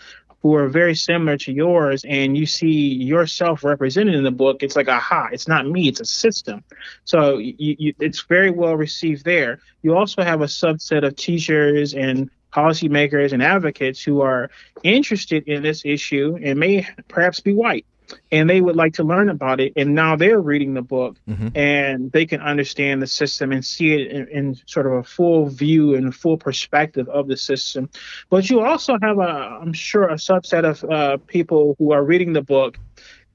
who 0.42 0.56
are 0.56 0.68
very 0.68 0.96
similar 0.96 1.38
to 1.38 1.52
yours 1.52 2.04
and 2.08 2.36
you 2.36 2.48
see 2.48 2.96
yourself 2.96 3.64
represented 3.64 4.16
in 4.16 4.24
the 4.24 4.32
book, 4.32 4.64
it's 4.64 4.76
like, 4.76 4.88
aha, 4.88 5.30
it's 5.32 5.48
not 5.48 5.68
me, 5.68 5.88
it's 5.88 6.00
a 6.00 6.06
system. 6.06 6.64
So 7.06 7.38
you, 7.38 7.76
you, 7.78 7.94
it's 8.00 8.24
very 8.24 8.50
well 8.50 8.76
received 8.76 9.24
there. 9.24 9.60
You 9.84 9.96
also 9.96 10.24
have 10.24 10.42
a 10.42 10.46
subset 10.46 11.06
of 11.06 11.16
teachers 11.16 11.94
and 11.94 12.32
policymakers 12.52 13.34
and 13.34 13.44
advocates 13.44 14.02
who 14.02 14.22
are 14.22 14.50
interested 14.82 15.48
in 15.48 15.62
this 15.62 15.86
issue 15.86 16.40
and 16.42 16.60
may 16.60 16.88
perhaps 17.08 17.40
be 17.40 17.54
white 17.54 17.86
and 18.32 18.50
they 18.50 18.62
would 18.62 18.76
like 18.76 18.94
to 18.94 19.04
learn 19.04 19.30
about 19.30 19.60
it. 19.60 19.74
And 19.76 19.96
now 19.96 20.16
they're 20.16 20.42
reading 20.42 20.74
the 20.74 20.82
book 20.82 21.18
mm-hmm. 21.28 21.50
and 21.56 22.12
they 22.12 22.26
can 22.26 22.42
understand 22.42 23.02
the 23.02 23.08
system 23.08 23.52
and 23.52 23.66
see 23.66 23.94
it 23.94 24.12
in, 24.12 24.28
in, 24.28 24.56
sort 24.66 24.86
of 24.86 24.94
a 24.94 25.04
full 25.04 25.48
view 25.48 25.96
and 25.96 26.14
full 26.16 26.38
perspective 26.38 27.08
of 27.10 27.28
the 27.28 27.38
system. 27.38 27.90
But 28.30 28.50
you 28.50 28.62
also 28.62 28.98
have, 29.02 29.18
a, 29.20 29.60
I'm 29.62 29.74
sure, 29.74 30.10
a 30.10 30.16
subset 30.16 30.64
of 30.64 30.84
uh, 30.90 31.18
people 31.28 31.76
who 31.78 31.92
are 31.92 32.04
reading 32.04 32.34
the 32.34 32.42
book. 32.42 32.78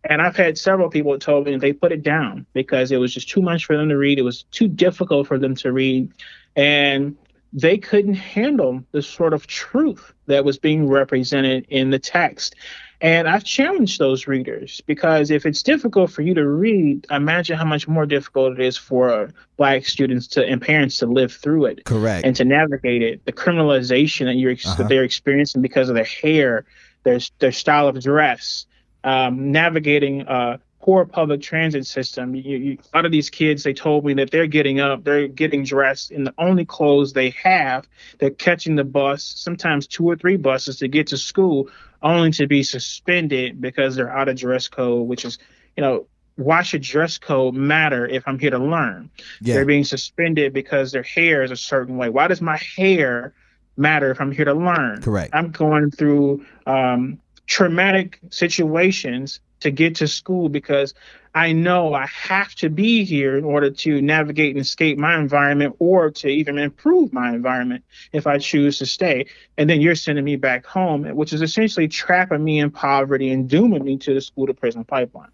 And 0.07 0.21
I've 0.21 0.37
had 0.37 0.59
several 0.59 0.91
people 0.91 1.19
told 1.19 1.47
me 1.47 1.57
they 1.57 1.73
put 1.73 1.91
it 1.91 2.03
down 2.03 2.47
because 2.53 2.93
it 2.93 2.99
was 2.99 3.15
just 3.15 3.29
too 3.29 3.41
much 3.41 3.65
for 3.65 3.77
them 3.77 3.89
to 3.89 3.97
read. 3.97 4.19
It 4.19 4.23
was 4.23 4.43
too 4.51 4.69
difficult 4.69 5.27
for 5.27 5.39
them 5.39 5.55
to 5.57 5.73
read. 5.73 6.13
And 6.57 7.17
they 7.55 7.79
couldn't 7.79 8.15
handle 8.15 8.83
the 8.91 9.01
sort 9.01 9.33
of 9.33 9.47
truth 9.47 10.13
that 10.27 10.45
was 10.45 10.59
being 10.59 10.89
represented 10.89 11.67
in 11.69 11.91
the 11.91 12.01
text. 12.01 12.57
And 13.01 13.29
I've 13.29 13.45
challenged 13.45 14.01
those 14.01 14.27
readers 14.27 14.81
because 14.87 15.31
if 15.31 15.47
it's 15.47 15.63
difficult 15.63 16.11
for 16.11 16.23
you 16.23 16.35
to 16.35 16.47
read, 16.47 17.07
imagine 17.11 17.57
how 17.57 17.65
much 17.65 17.87
more 17.87 18.07
difficult 18.07 18.59
it 18.59 18.65
is 18.65 18.77
for 18.77 19.33
black 19.57 19.85
students 19.87 20.27
to 20.29 20.45
and 20.45 20.61
parents 20.61 20.99
to 20.99 21.07
live 21.07 21.33
through 21.33 21.67
it. 21.67 21.85
Correct. 21.85 22.27
And 22.27 22.35
to 22.37 22.45
navigate 22.45 23.03
it, 23.03 23.25
the 23.25 23.33
criminalization 23.33 24.25
that 24.25 24.35
you're 24.35 24.53
uh-huh. 24.53 24.75
that 24.77 24.89
they're 24.89 25.05
experiencing 25.05 25.63
because 25.63 25.89
of 25.89 25.95
their 25.95 26.05
hair, 26.05 26.65
their 27.05 27.21
their 27.39 27.53
style 27.53 27.89
of 27.89 28.01
dress, 28.01 28.67
um, 29.05 29.53
navigating 29.53 30.27
uh, 30.27 30.59
poor 30.85 31.07
public 31.07 31.41
transit 31.41 31.87
system. 31.87 32.35
You, 32.35 32.59
you, 32.59 32.79
a 32.93 32.99
lot 32.99 33.07
of 33.07 33.13
these 33.13 33.31
kids, 33.31 33.63
they 33.63 33.73
told 33.73 34.05
me 34.05 34.13
that 34.15 34.31
they're 34.31 34.47
getting 34.47 34.81
up, 34.81 35.03
they're 35.03 35.29
getting 35.29 35.65
dressed 35.65 36.11
in 36.11 36.25
the 36.25 36.35
only 36.37 36.67
clothes 36.67 37.15
they 37.15 37.31
have. 37.31 37.89
They're 38.19 38.29
catching 38.29 38.77
the 38.77 38.85
bus, 38.85 39.25
sometimes 39.25 39.87
two 39.87 40.05
or 40.05 40.15
three 40.15 40.37
buses 40.37 40.77
to 40.81 40.89
get 40.89 41.07
to 41.07 41.17
school 41.17 41.71
only 42.03 42.33
to 42.33 42.47
be 42.47 42.63
suspended 42.63 43.63
because 43.63 43.97
they're 43.97 44.15
out 44.15 44.29
of 44.29 44.37
dress 44.37 44.69
code, 44.69 45.09
which 45.09 45.25
is, 45.25 45.39
you 45.75 45.81
know, 45.81 46.07
why 46.37 46.61
should 46.61 46.83
dress 46.83 47.17
code 47.17 47.55
matter 47.55 48.07
if 48.07 48.25
I'm 48.27 48.39
here 48.39 48.51
to 48.51 48.59
learn? 48.59 49.09
Yeah. 49.41 49.55
They're 49.55 49.65
being 49.65 49.85
suspended 49.85 50.53
because 50.53 50.93
their 50.93 51.03
hair 51.03 51.43
is 51.43 51.51
a 51.51 51.57
certain 51.57 51.97
way. 51.97 52.11
Why 52.11 52.29
does 52.29 52.43
my 52.43 52.59
hair 52.77 53.33
matter 53.79 54.11
if 54.11 54.21
I'm 54.21 54.33
here 54.33 54.45
to 54.45 54.53
learn? 54.53 55.01
Correct. 55.01 55.35
I'm 55.35 55.51
going 55.51 55.93
through 55.93 56.45
um, 56.67 57.21
traumatic 57.47 58.21
situations 58.29 59.41
to 59.65 59.71
get 59.71 59.97
to 59.97 60.07
school 60.07 60.49
because 60.49 60.95
I 61.35 61.53
know 61.53 61.95
I 61.95 62.07
have 62.07 62.55
to 62.57 62.71
be 62.71 63.05
here 63.05 63.37
in 63.37 63.45
order 63.45 63.71
to 63.71 64.01
navigate 64.01 64.55
and 64.55 64.61
escape 64.61 64.99
my 64.99 65.19
environment 65.19 65.75
or 65.81 66.11
to 66.13 66.29
even 66.29 66.59
improve 66.59 67.13
my 67.13 67.31
environment 67.31 67.83
if 68.13 68.27
I 68.27 68.39
choose 68.39 68.79
to 68.79 68.87
stay. 68.87 69.27
And 69.59 69.69
then 69.69 69.81
you're 69.81 69.97
sending 69.97 70.25
me 70.25 70.37
back 70.37 70.65
home, 70.65 71.05
which 71.17 71.33
is 71.33 71.43
essentially 71.43 71.89
trapping 71.89 72.45
me 72.45 72.61
in 72.61 72.71
poverty 72.71 73.31
and 73.31 73.51
dooming 73.51 73.85
me 73.85 73.97
to 73.99 74.15
the 74.15 74.21
school 74.21 74.47
to 74.47 74.55
prison 74.55 74.85
pipeline 74.85 75.31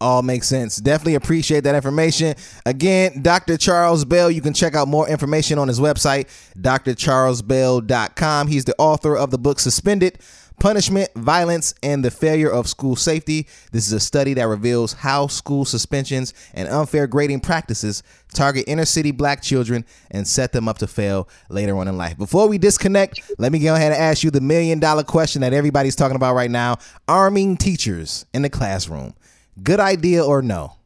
all 0.00 0.22
makes 0.22 0.48
sense. 0.48 0.78
Definitely 0.78 1.16
appreciate 1.16 1.60
that 1.64 1.74
information. 1.74 2.34
Again, 2.64 3.20
Dr. 3.22 3.56
Charles 3.58 4.04
Bell, 4.04 4.30
you 4.30 4.40
can 4.40 4.54
check 4.54 4.74
out 4.74 4.88
more 4.88 5.06
information 5.08 5.58
on 5.58 5.68
his 5.68 5.78
website, 5.78 6.28
drcharlesbell.com. 6.58 8.48
He's 8.48 8.64
the 8.64 8.74
author 8.78 9.16
of 9.16 9.30
the 9.30 9.38
book 9.38 9.60
Suspended 9.60 10.18
Punishment, 10.60 11.08
Violence, 11.14 11.74
and 11.82 12.04
the 12.04 12.10
Failure 12.10 12.50
of 12.50 12.68
School 12.68 12.94
Safety. 12.94 13.46
This 13.72 13.86
is 13.86 13.94
a 13.94 13.98
study 13.98 14.34
that 14.34 14.46
reveals 14.46 14.92
how 14.92 15.26
school 15.26 15.64
suspensions 15.64 16.34
and 16.52 16.68
unfair 16.68 17.06
grading 17.06 17.40
practices 17.40 18.02
target 18.34 18.64
inner 18.66 18.84
city 18.84 19.10
black 19.10 19.40
children 19.40 19.86
and 20.10 20.28
set 20.28 20.52
them 20.52 20.68
up 20.68 20.76
to 20.78 20.86
fail 20.86 21.30
later 21.48 21.78
on 21.78 21.88
in 21.88 21.96
life. 21.96 22.18
Before 22.18 22.46
we 22.46 22.58
disconnect, 22.58 23.22
let 23.38 23.52
me 23.52 23.58
go 23.58 23.74
ahead 23.74 23.92
and 23.92 24.02
ask 24.02 24.22
you 24.22 24.30
the 24.30 24.42
million 24.42 24.78
dollar 24.78 25.02
question 25.02 25.40
that 25.40 25.54
everybody's 25.54 25.96
talking 25.96 26.14
about 26.14 26.34
right 26.34 26.50
now 26.50 26.76
arming 27.08 27.56
teachers 27.56 28.26
in 28.34 28.42
the 28.42 28.50
classroom. 28.50 29.14
Good 29.62 29.80
idea 29.80 30.22
or 30.22 30.42
no? 30.42 30.76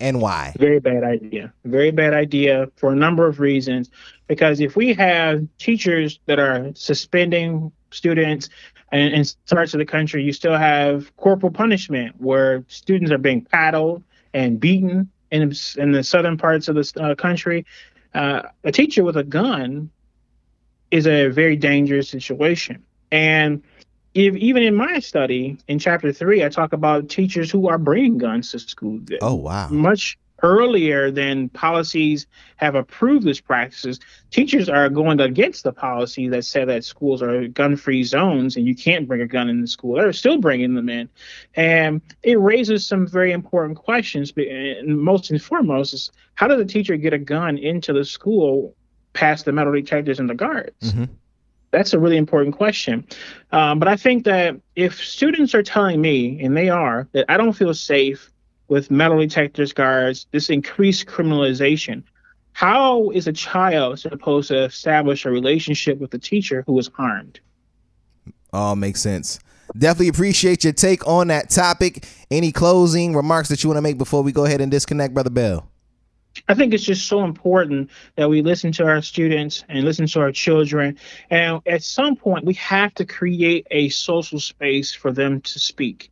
And 0.00 0.22
why? 0.22 0.54
Very 0.58 0.80
bad 0.80 1.04
idea. 1.04 1.52
Very 1.66 1.90
bad 1.90 2.14
idea 2.14 2.68
for 2.76 2.90
a 2.90 2.96
number 2.96 3.26
of 3.26 3.38
reasons. 3.38 3.90
Because 4.28 4.60
if 4.60 4.76
we 4.76 4.94
have 4.94 5.46
teachers 5.58 6.18
that 6.24 6.38
are 6.38 6.70
suspending 6.74 7.70
students 7.90 8.48
and 8.94 9.12
in 9.12 9.24
parts 9.50 9.74
of 9.74 9.78
the 9.78 9.84
country, 9.84 10.22
you 10.22 10.32
still 10.32 10.56
have 10.56 11.14
corporal 11.16 11.50
punishment 11.50 12.14
where 12.20 12.64
students 12.68 13.10
are 13.10 13.18
being 13.18 13.42
paddled 13.42 14.04
and 14.32 14.60
beaten 14.60 15.10
in, 15.32 15.52
in 15.76 15.90
the 15.90 16.04
southern 16.04 16.38
parts 16.38 16.68
of 16.68 16.76
the 16.76 17.02
uh, 17.02 17.14
country. 17.16 17.66
Uh, 18.14 18.42
a 18.62 18.70
teacher 18.70 19.02
with 19.02 19.16
a 19.16 19.24
gun 19.24 19.90
is 20.92 21.08
a 21.08 21.26
very 21.26 21.56
dangerous 21.56 22.08
situation. 22.08 22.84
And 23.10 23.64
if, 24.14 24.36
even 24.36 24.62
in 24.62 24.76
my 24.76 25.00
study 25.00 25.58
in 25.66 25.80
chapter 25.80 26.12
three, 26.12 26.44
I 26.44 26.48
talk 26.48 26.72
about 26.72 27.08
teachers 27.08 27.50
who 27.50 27.66
are 27.66 27.78
bringing 27.78 28.16
guns 28.16 28.52
to 28.52 28.60
school. 28.60 29.00
Oh 29.20 29.34
wow! 29.34 29.66
Much 29.70 30.16
earlier 30.44 31.10
than 31.10 31.48
policies 31.48 32.26
have 32.56 32.74
approved 32.74 33.24
these 33.26 33.40
practices, 33.40 33.98
teachers 34.30 34.68
are 34.68 34.88
going 34.90 35.18
against 35.20 35.64
the 35.64 35.72
policy 35.72 36.28
that 36.28 36.44
said 36.44 36.68
that 36.68 36.84
schools 36.84 37.22
are 37.22 37.48
gun-free 37.48 38.04
zones 38.04 38.56
and 38.56 38.66
you 38.66 38.74
can't 38.76 39.08
bring 39.08 39.22
a 39.22 39.26
gun 39.26 39.48
in 39.48 39.62
the 39.62 39.66
school. 39.66 39.96
They're 39.96 40.12
still 40.12 40.38
bringing 40.38 40.74
them 40.74 40.88
in, 40.88 41.08
and 41.54 42.02
it 42.22 42.38
raises 42.38 42.86
some 42.86 43.06
very 43.06 43.32
important 43.32 43.78
questions. 43.78 44.32
And 44.36 45.00
most 45.00 45.30
and 45.30 45.42
foremost 45.42 45.94
is 45.94 46.12
how 46.34 46.46
does 46.46 46.60
a 46.60 46.66
teacher 46.66 46.96
get 46.96 47.14
a 47.14 47.18
gun 47.18 47.56
into 47.56 47.94
the 47.94 48.04
school 48.04 48.76
past 49.14 49.46
the 49.46 49.52
metal 49.52 49.72
detectors 49.72 50.20
and 50.20 50.28
the 50.28 50.34
guards? 50.34 50.92
Mm-hmm 50.92 51.04
that's 51.74 51.92
a 51.92 51.98
really 51.98 52.16
important 52.16 52.54
question. 52.54 53.04
Um, 53.50 53.80
but 53.80 53.88
I 53.88 53.96
think 53.96 54.24
that 54.26 54.54
if 54.76 55.02
students 55.04 55.56
are 55.56 55.62
telling 55.64 56.00
me, 56.00 56.40
and 56.40 56.56
they 56.56 56.68
are, 56.68 57.08
that 57.12 57.24
I 57.28 57.36
don't 57.36 57.52
feel 57.52 57.74
safe 57.74 58.30
with 58.68 58.90
metal 58.90 59.18
detectors, 59.18 59.72
guards, 59.72 60.26
this 60.32 60.50
increased 60.50 61.06
criminalization, 61.06 62.02
how 62.52 63.10
is 63.10 63.26
a 63.26 63.32
child 63.32 63.98
supposed 63.98 64.48
to 64.48 64.64
establish 64.64 65.24
a 65.24 65.30
relationship 65.30 65.98
with 65.98 66.14
a 66.14 66.18
teacher 66.18 66.62
who 66.66 66.78
is 66.78 66.90
armed? 66.98 67.40
All 68.52 68.76
makes 68.76 69.00
sense. 69.00 69.40
Definitely 69.76 70.08
appreciate 70.08 70.62
your 70.62 70.72
take 70.72 71.06
on 71.06 71.28
that 71.28 71.50
topic. 71.50 72.06
Any 72.30 72.52
closing 72.52 73.16
remarks 73.16 73.48
that 73.48 73.64
you 73.64 73.68
want 73.68 73.78
to 73.78 73.82
make 73.82 73.98
before 73.98 74.22
we 74.22 74.30
go 74.30 74.44
ahead 74.44 74.60
and 74.60 74.70
disconnect, 74.70 75.14
Brother 75.14 75.30
Bell? 75.30 75.68
I 76.48 76.54
think 76.54 76.74
it's 76.74 76.84
just 76.84 77.06
so 77.06 77.24
important 77.24 77.90
that 78.16 78.28
we 78.28 78.42
listen 78.42 78.72
to 78.72 78.86
our 78.86 79.02
students 79.02 79.64
and 79.68 79.84
listen 79.84 80.06
to 80.08 80.20
our 80.20 80.32
children. 80.32 80.98
And 81.30 81.60
at 81.66 81.82
some 81.82 82.16
point, 82.16 82.44
we 82.44 82.54
have 82.54 82.94
to 82.94 83.04
create 83.04 83.66
a 83.70 83.88
social 83.88 84.40
space 84.40 84.92
for 84.92 85.12
them 85.12 85.40
to 85.40 85.58
speak. 85.58 86.10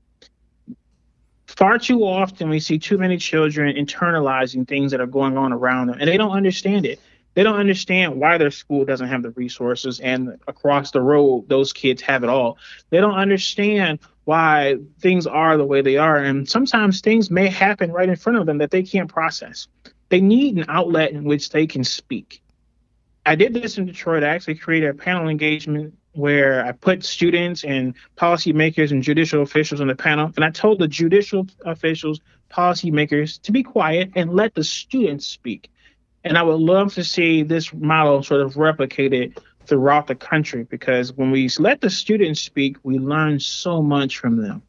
Far 1.56 1.78
too 1.78 2.04
often, 2.04 2.48
we 2.48 2.60
see 2.60 2.78
too 2.78 2.98
many 2.98 3.16
children 3.16 3.74
internalizing 3.76 4.66
things 4.66 4.90
that 4.90 5.00
are 5.00 5.06
going 5.06 5.36
on 5.36 5.52
around 5.52 5.88
them, 5.88 5.98
and 6.00 6.08
they 6.08 6.16
don't 6.16 6.32
understand 6.32 6.86
it. 6.86 6.98
They 7.34 7.42
don't 7.42 7.58
understand 7.58 8.16
why 8.16 8.36
their 8.36 8.50
school 8.50 8.84
doesn't 8.84 9.08
have 9.08 9.22
the 9.22 9.30
resources, 9.30 10.00
and 10.00 10.38
across 10.48 10.90
the 10.90 11.00
road, 11.00 11.48
those 11.48 11.72
kids 11.72 12.02
have 12.02 12.22
it 12.24 12.28
all. 12.28 12.58
They 12.90 13.00
don't 13.00 13.14
understand 13.14 14.00
why 14.24 14.76
things 15.00 15.26
are 15.26 15.56
the 15.56 15.64
way 15.64 15.82
they 15.82 15.96
are, 15.96 16.16
and 16.16 16.48
sometimes 16.48 17.00
things 17.00 17.30
may 17.30 17.48
happen 17.48 17.90
right 17.90 18.08
in 18.08 18.16
front 18.16 18.38
of 18.38 18.46
them 18.46 18.58
that 18.58 18.70
they 18.70 18.82
can't 18.82 19.08
process 19.08 19.66
they 20.12 20.20
need 20.20 20.58
an 20.58 20.66
outlet 20.68 21.12
in 21.12 21.24
which 21.24 21.48
they 21.48 21.66
can 21.66 21.82
speak. 21.82 22.42
I 23.24 23.34
did 23.34 23.54
this 23.54 23.78
in 23.78 23.86
Detroit. 23.86 24.22
I 24.22 24.28
actually 24.28 24.56
created 24.56 24.90
a 24.90 24.94
panel 24.94 25.26
engagement 25.26 25.94
where 26.12 26.64
I 26.64 26.72
put 26.72 27.04
students 27.04 27.64
and 27.64 27.94
policymakers 28.16 28.90
and 28.90 29.02
judicial 29.02 29.42
officials 29.42 29.80
on 29.80 29.86
the 29.86 29.94
panel, 29.94 30.30
and 30.36 30.44
I 30.44 30.50
told 30.50 30.78
the 30.78 30.88
judicial 30.88 31.46
officials, 31.64 32.20
policymakers 32.50 33.40
to 33.42 33.52
be 33.52 33.62
quiet 33.62 34.10
and 34.14 34.34
let 34.34 34.54
the 34.54 34.64
students 34.64 35.26
speak. 35.26 35.70
And 36.24 36.36
I 36.36 36.42
would 36.42 36.60
love 36.60 36.94
to 36.94 37.04
see 37.04 37.42
this 37.42 37.72
model 37.72 38.22
sort 38.22 38.42
of 38.42 38.54
replicated 38.54 39.38
throughout 39.66 40.06
the 40.06 40.14
country 40.14 40.64
because 40.64 41.12
when 41.12 41.30
we 41.30 41.48
let 41.58 41.80
the 41.80 41.90
students 41.90 42.40
speak, 42.40 42.76
we 42.82 42.98
learn 42.98 43.40
so 43.40 43.82
much 43.82 44.18
from 44.18 44.36
them 44.36 44.62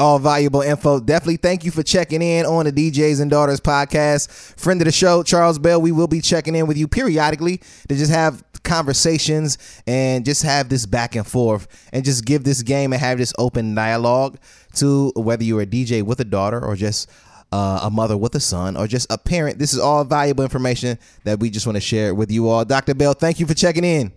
all 0.00 0.18
valuable 0.18 0.62
info. 0.62 0.98
Definitely 0.98 1.36
thank 1.36 1.64
you 1.64 1.70
for 1.70 1.82
checking 1.82 2.22
in 2.22 2.46
on 2.46 2.64
the 2.64 2.72
DJ'z 2.72 3.20
and 3.20 3.30
Daughterz 3.30 3.60
podcast. 3.60 4.30
Friend 4.58 4.80
of 4.80 4.86
the 4.86 4.92
show, 4.92 5.22
Charles 5.22 5.58
Bell. 5.58 5.80
We 5.80 5.92
will 5.92 6.08
be 6.08 6.20
checking 6.20 6.56
in 6.56 6.66
with 6.66 6.78
you 6.78 6.88
periodically 6.88 7.58
to 7.88 7.94
just 7.94 8.10
have 8.10 8.42
conversations 8.62 9.58
and 9.86 10.24
just 10.24 10.42
have 10.42 10.68
this 10.68 10.86
back 10.86 11.14
and 11.14 11.26
forth 11.26 11.68
and 11.92 12.04
just 12.04 12.24
give 12.24 12.44
this 12.44 12.62
game 12.62 12.92
and 12.92 13.00
have 13.00 13.18
this 13.18 13.32
open 13.38 13.74
dialogue 13.74 14.38
to 14.74 15.12
whether 15.16 15.44
you're 15.44 15.62
a 15.62 15.66
DJ 15.66 16.02
with 16.02 16.20
a 16.20 16.24
daughter 16.24 16.64
or 16.64 16.76
just 16.76 17.10
uh, 17.52 17.80
a 17.82 17.90
mother 17.90 18.16
with 18.16 18.34
a 18.34 18.40
son 18.40 18.76
or 18.76 18.86
just 18.86 19.06
a 19.10 19.18
parent. 19.18 19.58
This 19.58 19.72
is 19.72 19.78
all 19.78 20.04
valuable 20.04 20.44
information 20.44 20.98
that 21.24 21.40
we 21.40 21.50
just 21.50 21.66
want 21.66 21.76
to 21.76 21.80
share 21.80 22.14
with 22.14 22.30
you 22.30 22.48
all. 22.48 22.64
Dr. 22.64 22.94
Bell, 22.94 23.12
thank 23.12 23.38
you 23.38 23.46
for 23.46 23.54
checking 23.54 23.84
in. 23.84 24.12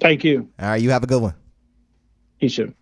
Thank 0.00 0.24
you. 0.24 0.48
All 0.58 0.68
right, 0.68 0.80
you 0.80 0.90
have 0.90 1.02
a 1.02 1.06
good 1.06 1.20
one. 1.20 1.34
You 2.40 2.48
too. 2.48 2.74